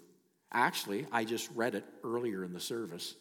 [0.52, 3.16] actually, I just read it earlier in the service.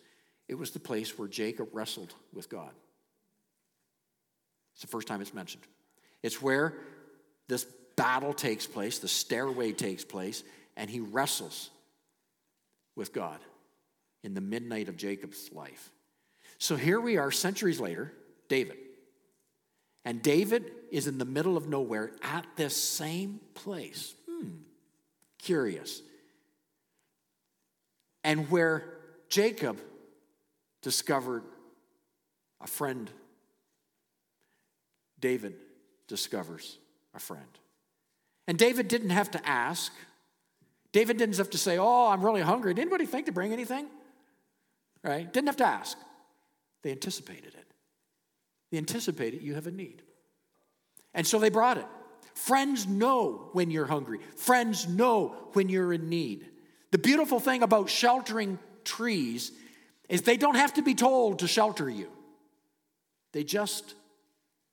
[0.49, 2.73] It was the place where Jacob wrestled with God.
[4.75, 5.65] It's the first time it's mentioned.
[6.23, 6.75] It's where
[7.49, 7.67] this
[7.97, 10.45] battle takes place, the stairway takes place,
[10.77, 11.71] and he wrestles
[12.97, 13.39] with God
[14.23, 15.91] in the midnight of Jacob's life.
[16.59, 18.13] So here we are, centuries later,
[18.49, 18.77] David.
[20.05, 24.15] And David is in the middle of nowhere at this same place.
[24.29, 24.49] Hmm,
[25.39, 26.03] curious.
[28.25, 28.85] And where
[29.29, 29.81] Jacob
[30.83, 31.45] discovered
[32.61, 33.11] a friend,
[35.19, 35.55] David
[36.09, 36.79] discovers
[37.15, 37.59] a friend.
[38.47, 39.93] And David didn't have to ask.
[40.93, 42.75] David didn't have to say, Oh, I'm really hungry.
[42.75, 43.87] Did anybody think to bring anything?
[45.03, 45.33] Right?
[45.33, 45.99] Didn't have to ask.
[46.83, 47.67] They anticipated it.
[48.71, 50.03] They anticipated you have a need.
[51.15, 51.87] And so they brought it.
[52.35, 56.49] Friends know when you're hungry, friends know when you're in need.
[56.91, 59.53] The beautiful thing about sheltering trees
[60.09, 62.09] is they don't have to be told to shelter you,
[63.33, 63.95] they just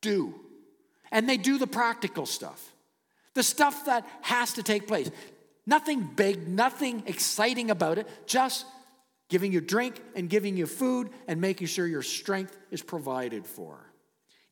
[0.01, 0.33] do.
[1.11, 2.71] And they do the practical stuff
[3.33, 5.09] the stuff that has to take place.
[5.65, 8.65] Nothing big, nothing exciting about it, just
[9.29, 13.77] giving you drink and giving you food and making sure your strength is provided for.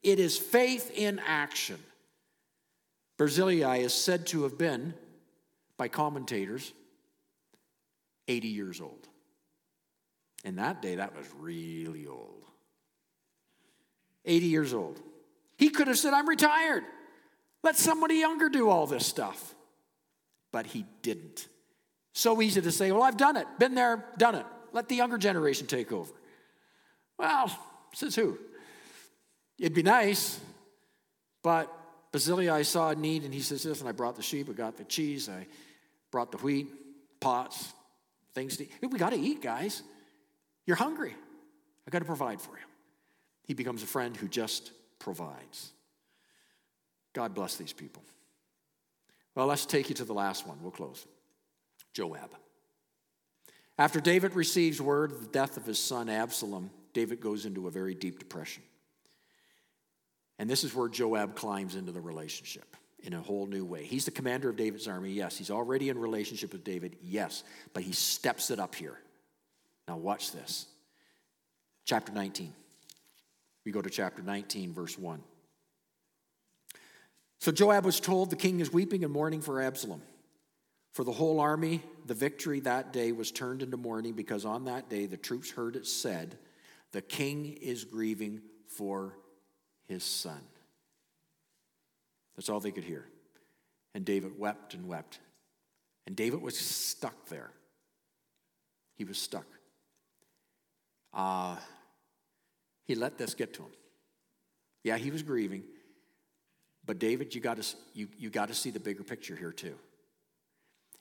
[0.03, 1.79] It is faith in action.
[3.17, 4.93] Barzillai is said to have been,
[5.75, 6.71] by commentators,
[8.27, 9.07] 80 years old.
[10.43, 12.43] In that day, that was really old.
[14.25, 14.99] 80 years old.
[15.57, 16.83] He could have said, I'm retired.
[17.63, 19.55] Let somebody younger do all this stuff.
[20.51, 21.47] But he didn't.
[22.13, 24.45] So easy to say, well, I've done it, been there, done it.
[24.73, 26.11] Let the younger generation take over.
[27.17, 27.55] Well,
[27.93, 28.37] says who?
[29.59, 30.39] It'd be nice,
[31.43, 31.73] but
[32.11, 34.83] Barzillai saw a need and he says, Listen, I brought the sheep, I got the
[34.83, 35.47] cheese, I
[36.11, 36.67] brought the wheat,
[37.19, 37.73] pots,
[38.33, 38.71] things to eat.
[38.81, 39.81] We got to eat, guys.
[40.65, 41.15] You're hungry.
[41.87, 42.65] I got to provide for you.
[43.43, 45.71] He becomes a friend who just provides.
[47.17, 48.03] God bless these people.
[49.33, 50.59] Well, let's take you to the last one.
[50.61, 51.07] We'll close.
[51.91, 52.29] Joab.
[53.79, 57.71] After David receives word of the death of his son Absalom, David goes into a
[57.71, 58.61] very deep depression.
[60.37, 63.83] And this is where Joab climbs into the relationship in a whole new way.
[63.83, 65.39] He's the commander of David's army, yes.
[65.39, 67.43] He's already in relationship with David, yes.
[67.73, 68.99] But he steps it up here.
[69.87, 70.67] Now, watch this.
[71.83, 72.53] Chapter 19.
[73.65, 75.19] We go to chapter 19, verse 1.
[77.39, 80.01] So Joab was told the king is weeping and mourning for Absalom.
[80.93, 84.89] For the whole army, the victory that day was turned into mourning because on that
[84.89, 86.37] day the troops heard it said,
[86.91, 89.15] The king is grieving for
[89.87, 90.41] his son.
[92.35, 93.05] That's all they could hear.
[93.93, 95.19] And David wept and wept.
[96.07, 97.51] And David was stuck there.
[98.95, 99.45] He was stuck.
[101.13, 101.57] Uh,
[102.85, 103.71] he let this get to him.
[104.83, 105.63] Yeah, he was grieving,
[106.87, 109.75] but David, you got to you, you got to see the bigger picture here too.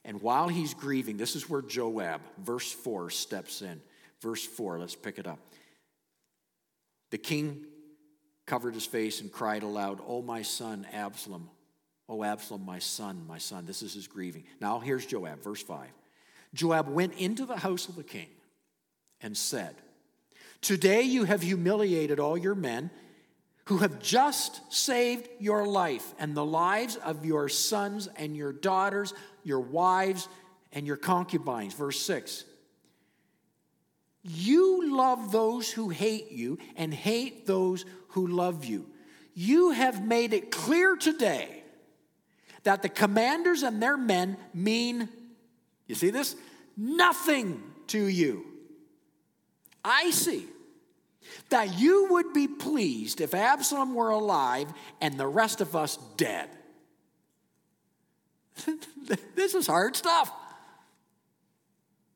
[0.04, 3.80] And while he's grieving, this is where Joab, verse 4, steps in.
[4.20, 5.38] Verse 4, let's pick it up.
[7.10, 7.64] The king
[8.46, 11.50] covered his face and cried aloud, Oh, my son, Absalom.
[12.08, 13.66] Oh, Absalom, my son, my son.
[13.66, 14.44] This is his grieving.
[14.60, 15.88] Now, here's Joab, verse 5.
[16.54, 18.28] Joab went into the house of the king
[19.20, 19.74] and said,
[20.60, 22.90] Today you have humiliated all your men
[23.66, 29.12] who have just saved your life and the lives of your sons and your daughters,
[29.42, 30.28] your wives,
[30.72, 31.74] and your concubines.
[31.74, 32.44] Verse 6.
[34.22, 38.86] You love those who hate you and hate those who love you.
[39.34, 41.62] You have made it clear today
[42.62, 45.08] that the commanders and their men mean,
[45.86, 46.36] you see this?
[46.76, 48.44] Nothing to you.
[49.84, 50.46] I see
[51.50, 56.48] that you would be pleased if Absalom were alive and the rest of us dead.
[59.34, 60.32] this is hard stuff.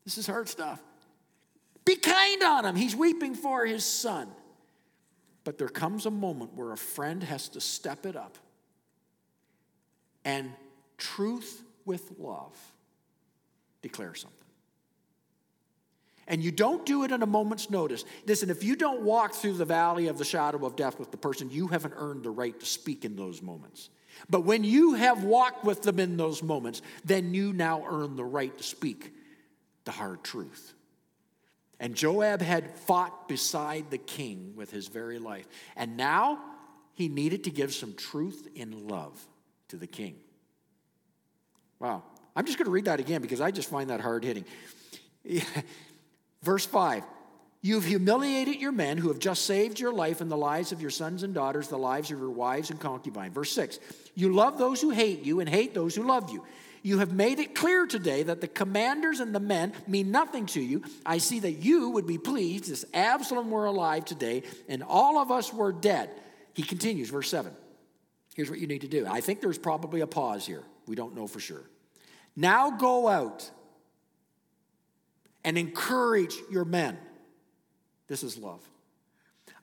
[0.05, 0.81] This is hard stuff.
[1.85, 2.77] Be kind on him.
[2.77, 4.29] He's weeping for his son.
[5.45, 8.37] But there comes a moment where a friend has to step it up
[10.25, 10.53] and
[10.99, 12.57] truth with love
[13.83, 14.40] declare something.
[16.31, 18.05] And you don't do it in a moment's notice.
[18.25, 21.17] Listen, if you don't walk through the valley of the shadow of death with the
[21.17, 23.91] person, you haven't earned the right to speak in those moments.
[24.29, 28.25] But when you have walked with them in those moments, then you now earn the
[28.25, 29.13] right to speak
[29.85, 30.73] the hard truth.
[31.81, 35.49] And Joab had fought beside the king with his very life.
[35.75, 36.39] And now
[36.95, 39.21] he needed to give some truth in love
[39.69, 40.15] to the king.
[41.81, 42.05] Wow.
[42.37, 44.45] I'm just going to read that again because I just find that hard hitting.
[46.43, 47.05] Verse 5
[47.63, 50.91] You've humiliated your men who have just saved your life and the lives of your
[50.91, 53.35] sons and daughters, the lives of your wives and concubines.
[53.35, 53.79] Verse 6
[54.15, 56.45] You love those who hate you and hate those who love you.
[56.83, 60.63] You have made it clear today that the commanders and the men mean nothing to
[60.63, 60.83] you.
[61.05, 65.31] I see that you would be pleased if Absalom were alive today and all of
[65.31, 66.09] us were dead.
[66.55, 67.53] He continues, verse 7.
[68.35, 69.07] Here's what you need to do.
[69.07, 70.63] I think there's probably a pause here.
[70.87, 71.69] We don't know for sure.
[72.35, 73.51] Now go out
[75.45, 76.99] and encourage your men.
[78.09, 78.61] This is love.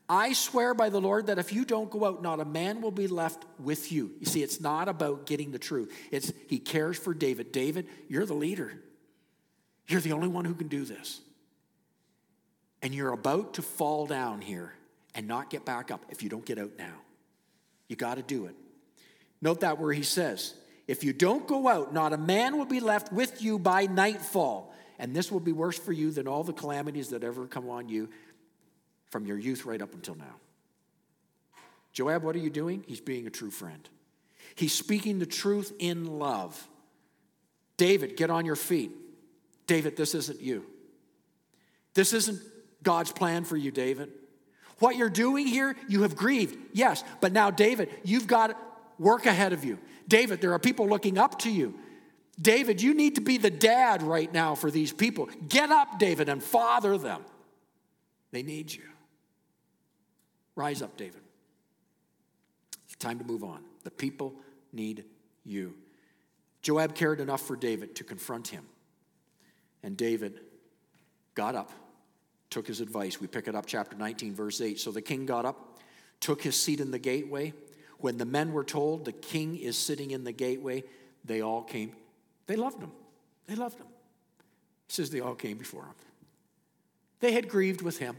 [0.10, 2.92] I swear by the Lord that if you don't go out, not a man will
[2.92, 4.12] be left with you.
[4.20, 5.94] You see, it's not about getting the truth.
[6.12, 7.52] It's he cares for David.
[7.52, 8.74] David, you're the leader.
[9.88, 11.20] You're the only one who can do this.
[12.82, 14.74] And you're about to fall down here
[15.14, 16.94] and not get back up if you don't get out now.
[17.90, 18.56] You got to do it.
[19.42, 20.54] Note that where he says,
[20.88, 24.74] if you don't go out, not a man will be left with you by nightfall.
[25.00, 27.88] And this will be worse for you than all the calamities that ever come on
[27.90, 28.10] you
[29.10, 30.36] from your youth right up until now.
[31.94, 32.84] Joab, what are you doing?
[32.88, 33.88] He's being a true friend.
[34.56, 36.68] He's speaking the truth in love.
[37.78, 38.92] David, get on your feet.
[39.68, 40.66] David, this isn't you.
[41.94, 42.42] This isn't
[42.84, 44.12] God's plan for you, David.
[44.80, 48.56] What you're doing here, you have grieved, yes, but now, David, you've got
[49.00, 49.80] work ahead of you.
[50.08, 51.74] David, there are people looking up to you.
[52.40, 55.28] David, you need to be the dad right now for these people.
[55.48, 57.22] Get up, David, and father them.
[58.32, 58.84] They need you.
[60.56, 61.22] Rise up, David.
[62.86, 63.64] It's time to move on.
[63.84, 64.36] The people
[64.72, 65.06] need
[65.44, 65.76] you.
[66.62, 68.66] Joab cared enough for David to confront him.
[69.84, 70.40] And David
[71.34, 71.72] got up,
[72.50, 73.22] took his advice.
[73.22, 74.80] We pick it up, chapter 19, verse 8.
[74.80, 75.80] So the king got up,
[76.20, 77.54] took his seat in the gateway.
[78.00, 80.84] When the men were told the king is sitting in the gateway,
[81.24, 81.94] they all came.
[82.48, 82.92] They loved him.
[83.46, 83.88] They loved him.
[84.88, 85.96] Says they all came before him.
[87.20, 88.16] They had grieved with him.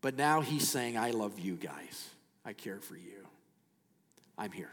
[0.00, 2.08] But now he's saying, I love you guys.
[2.44, 3.26] I care for you.
[4.38, 4.70] I'm here.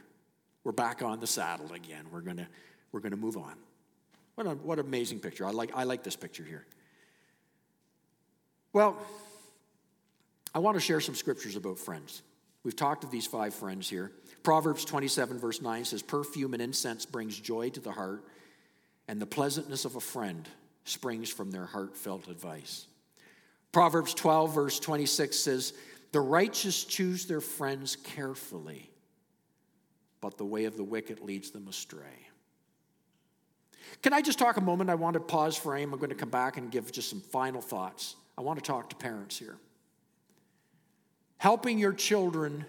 [0.63, 2.05] We're back on the saddle again.
[2.11, 2.47] We're going to
[2.91, 3.53] we're to move on.
[4.35, 5.45] What, a, what an amazing picture.
[5.45, 6.65] I like, I like this picture here.
[8.73, 8.97] Well,
[10.53, 12.21] I want to share some scriptures about friends.
[12.63, 14.11] We've talked of these five friends here.
[14.43, 18.23] Proverbs 27, verse 9 says, Perfume and incense brings joy to the heart,
[19.07, 20.47] and the pleasantness of a friend
[20.83, 22.87] springs from their heartfelt advice.
[23.71, 25.73] Proverbs 12, verse 26 says,
[26.11, 28.89] The righteous choose their friends carefully,
[30.21, 32.27] but the way of the wicked leads them astray.
[34.01, 34.89] Can I just talk a moment?
[34.89, 35.93] I want to pause for aim.
[35.93, 38.15] I'm going to come back and give just some final thoughts.
[38.37, 39.57] I want to talk to parents here.
[41.37, 42.65] Helping your children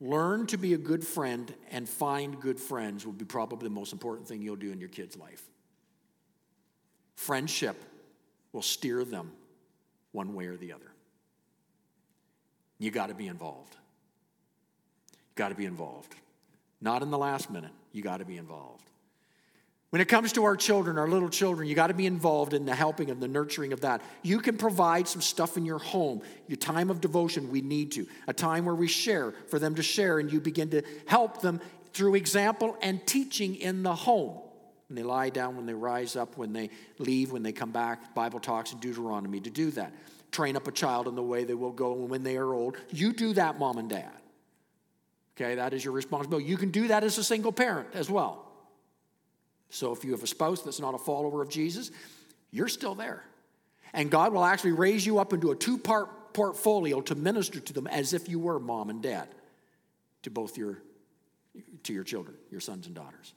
[0.00, 3.92] learn to be a good friend and find good friends will be probably the most
[3.92, 5.42] important thing you'll do in your kid's life.
[7.16, 7.76] Friendship
[8.52, 9.32] will steer them
[10.12, 10.92] one way or the other.
[12.78, 13.74] You got to be involved.
[15.12, 16.14] You got to be involved.
[16.80, 18.88] Not in the last minute, you got to be involved.
[19.90, 22.66] When it comes to our children, our little children, you got to be involved in
[22.66, 24.02] the helping and the nurturing of that.
[24.22, 28.06] You can provide some stuff in your home, your time of devotion, we need to.
[28.26, 31.60] A time where we share, for them to share, and you begin to help them
[31.94, 34.38] through example and teaching in the home.
[34.88, 36.68] When they lie down, when they rise up, when they
[36.98, 39.92] leave, when they come back, Bible talks in Deuteronomy to do that.
[40.32, 42.76] Train up a child in the way they will go when they are old.
[42.90, 44.12] You do that, mom and dad.
[45.34, 46.46] Okay, that is your responsibility.
[46.46, 48.47] You can do that as a single parent as well.
[49.70, 51.90] So if you have a spouse that's not a follower of Jesus,
[52.50, 53.24] you're still there.
[53.92, 57.72] And God will actually raise you up into a two part portfolio to minister to
[57.72, 59.28] them as if you were mom and dad
[60.22, 60.82] to both your
[61.82, 63.34] to your children, your sons and daughters.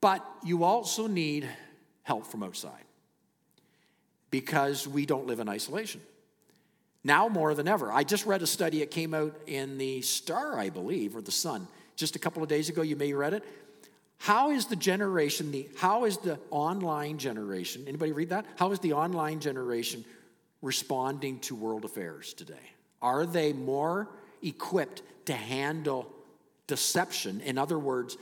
[0.00, 1.48] But you also need
[2.02, 2.84] help from outside
[4.30, 6.00] because we don't live in isolation.
[7.04, 7.92] Now more than ever.
[7.92, 11.32] I just read a study, it came out in the Star, I believe, or the
[11.32, 12.82] Sun, just a couple of days ago.
[12.82, 13.44] You may have read it.
[14.22, 18.46] How is the generation, the, how is the online generation, anybody read that?
[18.54, 20.04] How is the online generation
[20.60, 22.70] responding to world affairs today?
[23.02, 24.08] Are they more
[24.40, 26.08] equipped to handle
[26.68, 27.40] deception?
[27.40, 28.16] In other words,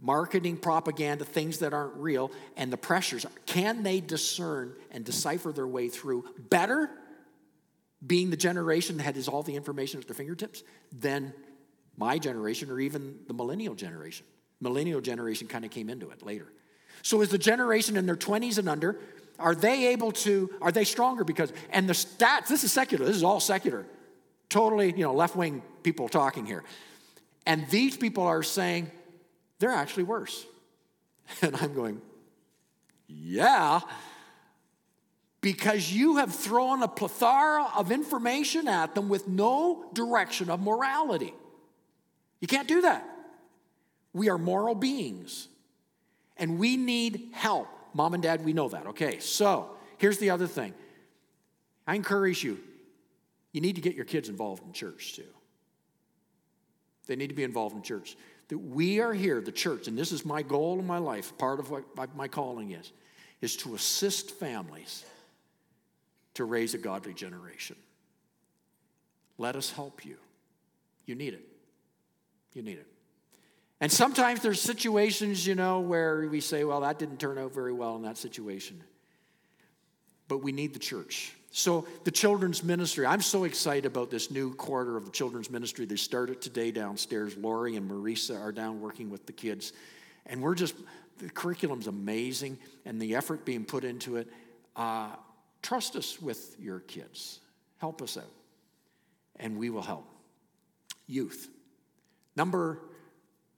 [0.00, 3.24] marketing, propaganda, things that aren't real, and the pressures.
[3.46, 6.90] Can they discern and decipher their way through better,
[8.04, 11.32] being the generation that has all the information at their fingertips, than
[11.96, 14.26] my generation or even the millennial generation?
[14.60, 16.46] Millennial generation kind of came into it later.
[17.02, 18.98] So, is the generation in their 20s and under,
[19.38, 21.24] are they able to, are they stronger?
[21.24, 23.86] Because, and the stats, this is secular, this is all secular.
[24.48, 26.64] Totally, you know, left wing people talking here.
[27.46, 28.90] And these people are saying
[29.58, 30.46] they're actually worse.
[31.42, 32.00] And I'm going,
[33.08, 33.80] yeah,
[35.40, 41.34] because you have thrown a plethora of information at them with no direction of morality.
[42.40, 43.08] You can't do that.
[44.16, 45.48] We are moral beings
[46.38, 47.68] and we need help.
[47.92, 48.86] Mom and dad, we know that.
[48.86, 50.72] Okay, so here's the other thing
[51.86, 52.58] I encourage you,
[53.52, 55.28] you need to get your kids involved in church too.
[57.06, 58.16] They need to be involved in church.
[58.48, 61.60] That we are here, the church, and this is my goal in my life, part
[61.60, 61.84] of what
[62.16, 62.92] my calling is,
[63.42, 65.04] is to assist families
[66.34, 67.76] to raise a godly generation.
[69.36, 70.16] Let us help you.
[71.04, 71.46] You need it.
[72.54, 72.86] You need it.
[73.80, 77.72] And sometimes there's situations, you know, where we say, well, that didn't turn out very
[77.72, 78.82] well in that situation.
[80.28, 81.34] But we need the church.
[81.50, 85.86] So, the children's ministry, I'm so excited about this new quarter of the children's ministry.
[85.86, 87.36] They started today downstairs.
[87.36, 89.72] Lori and Marisa are down working with the kids.
[90.26, 90.74] And we're just,
[91.18, 94.28] the curriculum's amazing and the effort being put into it.
[94.74, 95.08] Uh,
[95.62, 97.40] trust us with your kids,
[97.78, 98.24] help us out,
[99.36, 100.06] and we will help.
[101.06, 101.48] Youth.
[102.36, 102.80] Number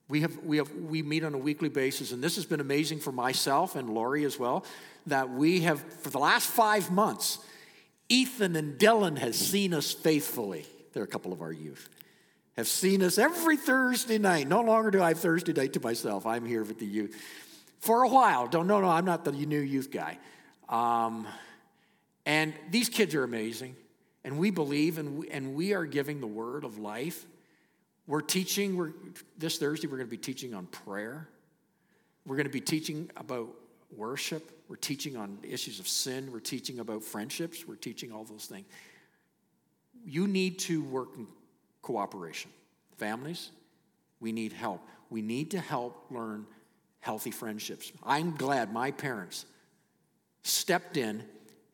[0.09, 2.99] we, have, we, have, we meet on a weekly basis, and this has been amazing
[2.99, 4.65] for myself and Lori as well,
[5.05, 7.37] that we have, for the last five months,
[8.09, 10.65] Ethan and Dylan has seen us faithfully.
[10.93, 11.87] They're a couple of our youth.
[12.57, 14.47] Have seen us every Thursday night.
[14.47, 16.25] No longer do I have Thursday night to myself.
[16.25, 17.15] I'm here with the youth.
[17.79, 18.47] For a while.
[18.47, 20.17] Don't, no, no, I'm not the new youth guy.
[20.67, 21.27] Um,
[22.25, 23.75] and these kids are amazing.
[24.23, 27.25] And we believe and we, and we are giving the word of life
[28.09, 28.91] we're teaching, we're,
[29.37, 31.29] this Thursday, we're going to be teaching on prayer.
[32.25, 33.49] We're going to be teaching about
[33.95, 34.51] worship.
[34.67, 36.31] We're teaching on issues of sin.
[36.31, 37.67] We're teaching about friendships.
[37.67, 38.65] We're teaching all those things.
[40.03, 41.27] You need to work in
[41.83, 42.49] cooperation.
[42.97, 43.51] Families,
[44.19, 44.81] we need help.
[45.11, 46.47] We need to help learn
[47.01, 47.91] healthy friendships.
[48.03, 49.45] I'm glad my parents
[50.41, 51.23] stepped in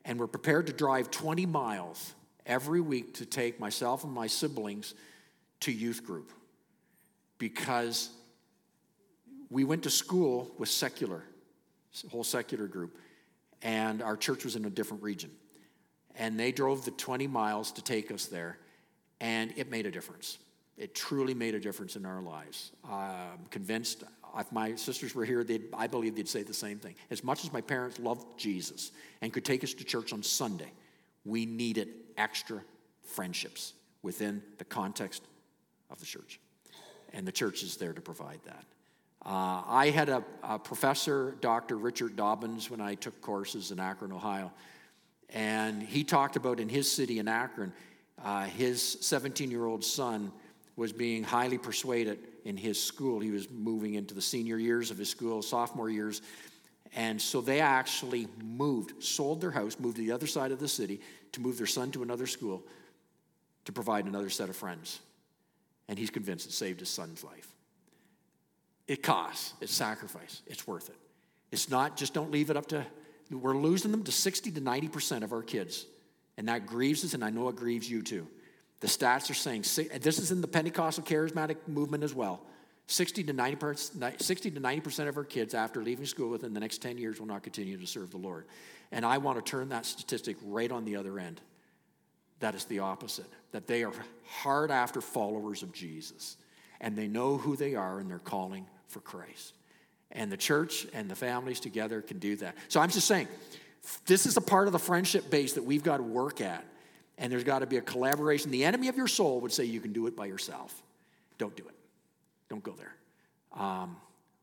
[0.04, 2.14] and were prepared to drive 20 miles
[2.46, 4.96] every week to take myself and my siblings
[5.66, 6.32] to youth group
[7.40, 8.12] because
[9.50, 11.24] we went to school with secular,
[12.12, 12.96] whole secular group,
[13.64, 15.32] and our church was in a different region.
[16.18, 18.60] And they drove the 20 miles to take us there,
[19.20, 20.38] and it made a difference.
[20.78, 22.72] It truly made a difference in our lives.
[22.88, 25.44] I'm convinced uh, if my sisters were here,
[25.74, 26.94] I believe they'd say the same thing.
[27.10, 28.92] As much as my parents loved Jesus
[29.22, 30.72] and could take us to church on Sunday,
[31.24, 32.62] we needed extra
[33.02, 35.24] friendships within the context
[35.90, 36.40] of the church.
[37.14, 38.66] And the church is there to provide that.
[39.26, 41.78] Uh, I had a, a, professor, Dr.
[41.78, 44.52] Richard Dobbins, when I took courses in Akron, Ohio.
[45.32, 47.74] And he talked about in his city in Akron,
[48.24, 50.32] uh, his 17 year old son
[50.76, 53.20] was being highly persuaded in his school.
[53.20, 56.22] He was moving into the senior years of his school, sophomore years.
[56.96, 60.68] And so they actually moved, sold their house, moved to the other side of the
[60.68, 62.64] city to move their son to another school
[63.66, 65.00] to provide another set of friends
[65.88, 67.48] and he's convinced it saved his son's life.
[68.88, 70.98] It costs, it's sacrifice, it's worth it.
[71.52, 72.86] It's not just don't leave it up to,
[73.32, 75.86] we're losing them to 60 to 90% of our kids.
[76.38, 78.28] And that grieves us, and I know it grieves you too.
[78.82, 79.62] The stats are saying,
[80.02, 82.42] this is in the Pentecostal charismatic movement as well.
[82.88, 86.80] 60 to 90%, 60 to 90% of our kids after leaving school within the next
[86.80, 88.46] 10 years will not continue to serve the Lord.
[88.92, 91.42] And I want to turn that statistic right on the other end.
[92.40, 93.94] That is the opposite, that they are
[94.26, 96.38] hard after followers of Jesus
[96.82, 99.54] and they know who they are and they're calling for Christ.
[100.12, 102.56] And the church and the families together can do that.
[102.68, 103.28] So I'm just saying,
[104.06, 106.66] this is a part of the friendship base that we've got to work at.
[107.18, 108.52] And there's got to be a collaboration.
[108.52, 110.84] The enemy of your soul would say you can do it by yourself.
[111.38, 111.76] Don't do it.
[112.50, 112.96] Don't go there.
[113.54, 113.96] Um,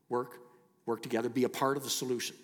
[0.09, 0.39] work,
[0.85, 2.35] work together, be a part of the solution.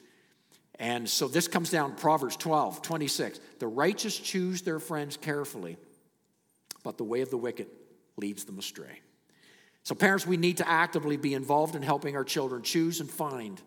[0.80, 3.40] And so this comes down Proverbs 12, 26.
[3.60, 5.78] The righteous choose their friends carefully,
[6.84, 7.68] but the way of the wicked
[8.16, 9.02] leads them astray.
[9.84, 13.62] So, parents, we need to actively be involved in helping our children choose and find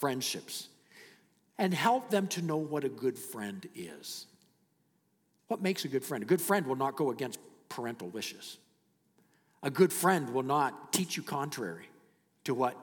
[0.00, 0.68] friendships
[1.58, 4.26] and help them to know what a good friend is.
[5.48, 6.22] What makes a good friend?
[6.22, 7.38] A good friend will not go against
[7.68, 8.58] parental wishes.
[9.62, 11.88] A good friend will not teach you contrary
[12.44, 12.76] to what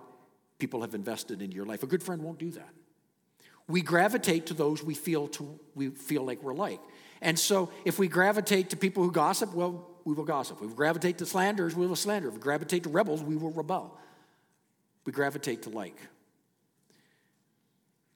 [0.60, 1.84] people have invested in your life.
[1.84, 2.70] A good friend won't do that.
[3.68, 6.80] We gravitate to those we feel to we feel like we're like.
[7.22, 10.58] And so if we gravitate to people who gossip, well, we will gossip.
[10.62, 12.30] If we gravitate to slanders, we will slander.
[12.30, 13.98] If we gravitate to rebels, we will rebel.
[15.06, 15.98] We gravitate to like.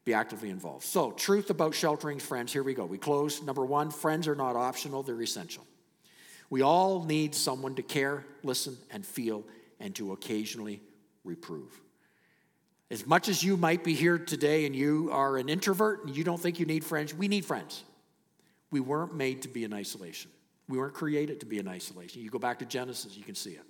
[0.04, 0.86] Be actively involved.
[0.86, 2.52] So, truth about sheltering friends.
[2.52, 2.86] Here we go.
[2.86, 3.42] We close.
[3.42, 5.66] Number one, friends are not optional, they're essential.
[6.50, 9.46] We all need someone to care, listen, and feel,
[9.80, 10.82] and to occasionally
[11.24, 11.80] reprove.
[12.92, 16.26] As much as you might be here today and you are an introvert and you
[16.26, 17.86] don't think you need friends, we need friends.
[18.70, 20.30] We weren't made to be in isolation.
[20.68, 22.22] We weren't created to be in isolation.
[22.22, 23.64] You go back to Genesis, you can see it.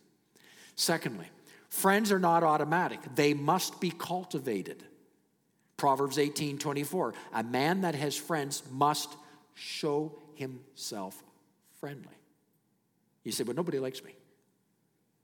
[0.76, 1.28] Secondly,
[1.69, 4.84] friends are not automatic, they must be cultivated.
[5.78, 7.13] Proverbs 18 24.
[7.34, 9.15] A man that has friends must
[9.53, 11.24] show himself
[11.80, 12.07] friendly.
[13.24, 14.15] You say, but nobody likes me.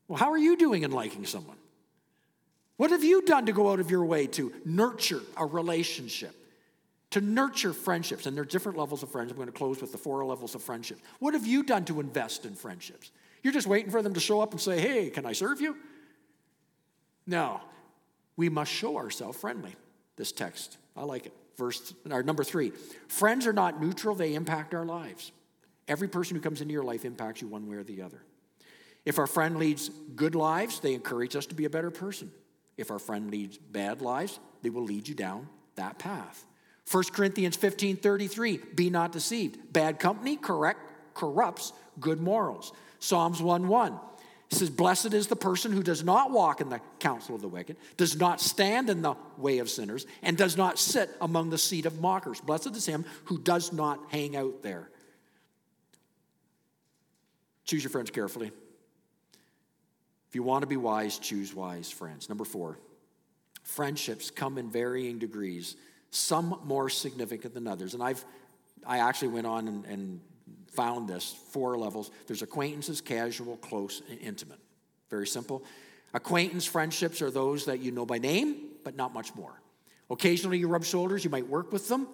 [0.07, 1.57] Well, how are you doing in liking someone?
[2.77, 6.35] What have you done to go out of your way to nurture a relationship?
[7.11, 8.25] to nurture friendships.
[8.25, 9.31] And there are different levels of friends.
[9.31, 10.99] I'm going to close with the four levels of friendship.
[11.19, 13.11] What have you done to invest in friendships?
[13.43, 15.77] You're just waiting for them to show up and say, hey, can I serve you?
[17.25, 17.61] No,
[18.35, 19.75] we must show ourselves friendly.
[20.15, 21.33] This text, I like it.
[21.57, 22.71] Verse, our number three
[23.07, 25.31] friends are not neutral, they impact our lives.
[25.87, 28.21] Every person who comes into your life impacts you one way or the other.
[29.05, 32.31] If our friend leads good lives, they encourage us to be a better person.
[32.77, 36.45] If our friend leads bad lives, they will lead you down that path.
[36.89, 39.73] 1 Corinthians 15 33, be not deceived.
[39.73, 40.79] Bad company correct,
[41.13, 42.71] corrupts good morals.
[42.99, 43.99] Psalms 1 1
[44.49, 47.75] says, Blessed is the person who does not walk in the counsel of the wicked,
[47.97, 51.85] does not stand in the way of sinners, and does not sit among the seat
[51.85, 52.39] of mockers.
[52.39, 54.89] Blessed is him who does not hang out there.
[57.65, 58.51] Choose your friends carefully.
[60.27, 62.29] If you want to be wise, choose wise friends.
[62.29, 62.79] Number four,
[63.63, 65.75] friendships come in varying degrees
[66.09, 67.93] some more significant than others.
[67.93, 68.23] And I've
[68.85, 70.21] I actually went on and, and
[70.71, 72.11] found this four levels.
[72.27, 74.59] There's acquaintances, casual, close, and intimate.
[75.09, 75.63] Very simple.
[76.13, 79.61] Acquaintance friendships are those that you know by name, but not much more.
[80.09, 82.07] Occasionally you rub shoulders, you might work with them.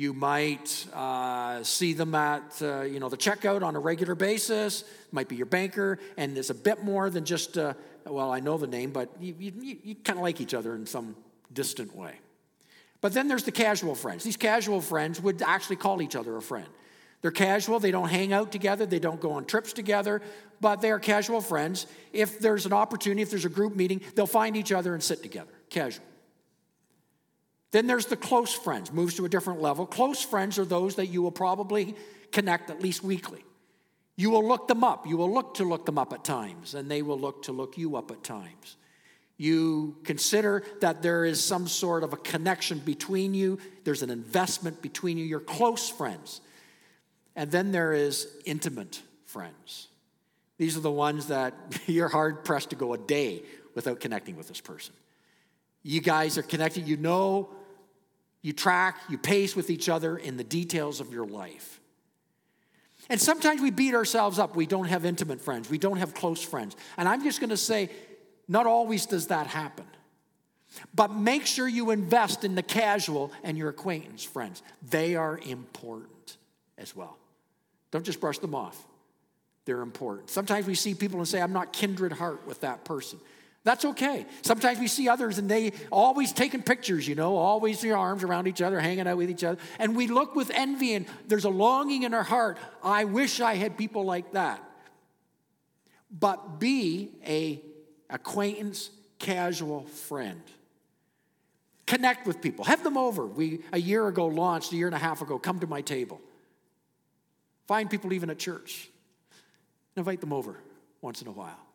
[0.00, 4.82] You might uh, see them at uh, you know the checkout on a regular basis.
[5.12, 7.74] Might be your banker, and there's a bit more than just uh,
[8.06, 10.86] well, I know the name, but you, you, you kind of like each other in
[10.86, 11.16] some
[11.52, 12.14] distant way.
[13.02, 14.24] But then there's the casual friends.
[14.24, 16.68] These casual friends would actually call each other a friend.
[17.20, 20.22] They're casual, they don't hang out together, they don't go on trips together,
[20.62, 21.86] but they are casual friends.
[22.14, 25.22] If there's an opportunity, if there's a group meeting, they'll find each other and sit
[25.22, 25.52] together.
[25.68, 26.06] Casual.
[27.70, 29.86] Then there's the close friends, moves to a different level.
[29.86, 31.94] Close friends are those that you will probably
[32.32, 33.44] connect at least weekly.
[34.16, 35.06] You will look them up.
[35.06, 37.78] You will look to look them up at times, and they will look to look
[37.78, 38.76] you up at times.
[39.36, 44.82] You consider that there is some sort of a connection between you, there's an investment
[44.82, 46.42] between you, you're close friends.
[47.36, 49.88] And then there is intimate friends.
[50.58, 51.54] These are the ones that
[51.86, 53.42] you're hard pressed to go a day
[53.74, 54.92] without connecting with this person.
[55.82, 57.48] You guys are connected, you know,
[58.42, 61.80] you track, you pace with each other in the details of your life.
[63.08, 64.54] And sometimes we beat ourselves up.
[64.54, 66.76] We don't have intimate friends, we don't have close friends.
[66.96, 67.90] And I'm just going to say,
[68.48, 69.86] not always does that happen.
[70.94, 74.62] But make sure you invest in the casual and your acquaintance friends.
[74.88, 76.36] They are important
[76.78, 77.18] as well.
[77.90, 78.86] Don't just brush them off.
[79.64, 80.30] They're important.
[80.30, 83.18] Sometimes we see people and say, I'm not kindred heart with that person.
[83.62, 84.24] That's okay.
[84.42, 88.46] Sometimes we see others and they always taking pictures, you know, always their arms around
[88.46, 89.60] each other, hanging out with each other.
[89.78, 92.56] And we look with envy and there's a longing in our heart.
[92.82, 94.64] I wish I had people like that.
[96.10, 97.60] But be a
[98.08, 100.42] acquaintance, casual friend.
[101.86, 102.64] Connect with people.
[102.64, 103.26] Have them over.
[103.26, 106.20] We a year ago launched, a year and a half ago, come to my table.
[107.66, 108.88] Find people even at church.
[109.96, 110.56] Invite them over
[111.02, 111.69] once in a while.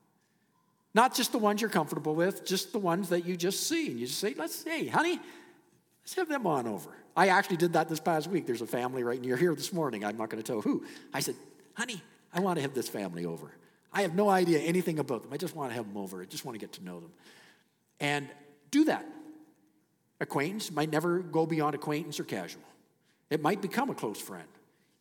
[0.96, 3.88] Not just the ones you're comfortable with, just the ones that you just see.
[3.88, 5.20] And you just say, let's, hey, honey,
[6.02, 6.90] let's have them on over.
[7.18, 8.48] I actually did that this past week.
[8.48, 10.06] There's a family right near here this morning.
[10.06, 10.86] I'm not going to tell who.
[11.14, 11.36] I said,
[11.74, 12.02] honey,
[12.34, 13.52] I want to have this family over.
[13.92, 15.34] I have no idea anything about them.
[15.34, 16.22] I just want to have them over.
[16.22, 17.12] I just want to get to know them.
[18.00, 18.30] And
[18.72, 19.06] do that.
[20.22, 22.64] Acquaintance might never go beyond acquaintance or casual.
[23.30, 24.48] It might become a close friend.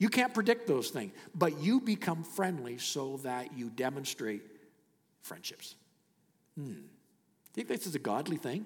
[0.01, 4.43] You can't predict those things, but you become friendly so that you demonstrate
[5.23, 5.77] friendships.
[6.57, 6.73] Hmm.
[6.73, 8.65] Do you think this is a godly thing?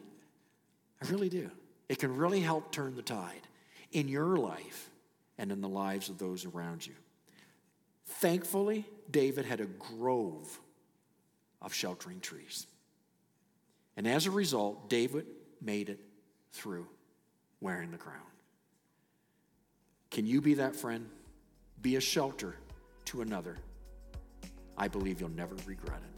[1.03, 1.51] I really do.
[1.89, 3.47] It can really help turn the tide
[3.93, 4.91] in your life
[5.39, 6.95] and in the lives of those around you.
[8.07, 10.61] Thankfully, David had a grove
[11.62, 12.66] of sheltering trees.
[13.97, 15.26] And as a result, David
[15.61, 16.01] made it
[16.53, 16.86] through
[17.61, 18.16] wearing the crown.
[20.11, 21.09] Can you be that friend?
[21.82, 22.57] Be a shelter
[23.07, 23.57] to another.
[24.76, 26.18] I believe you'll never regret it.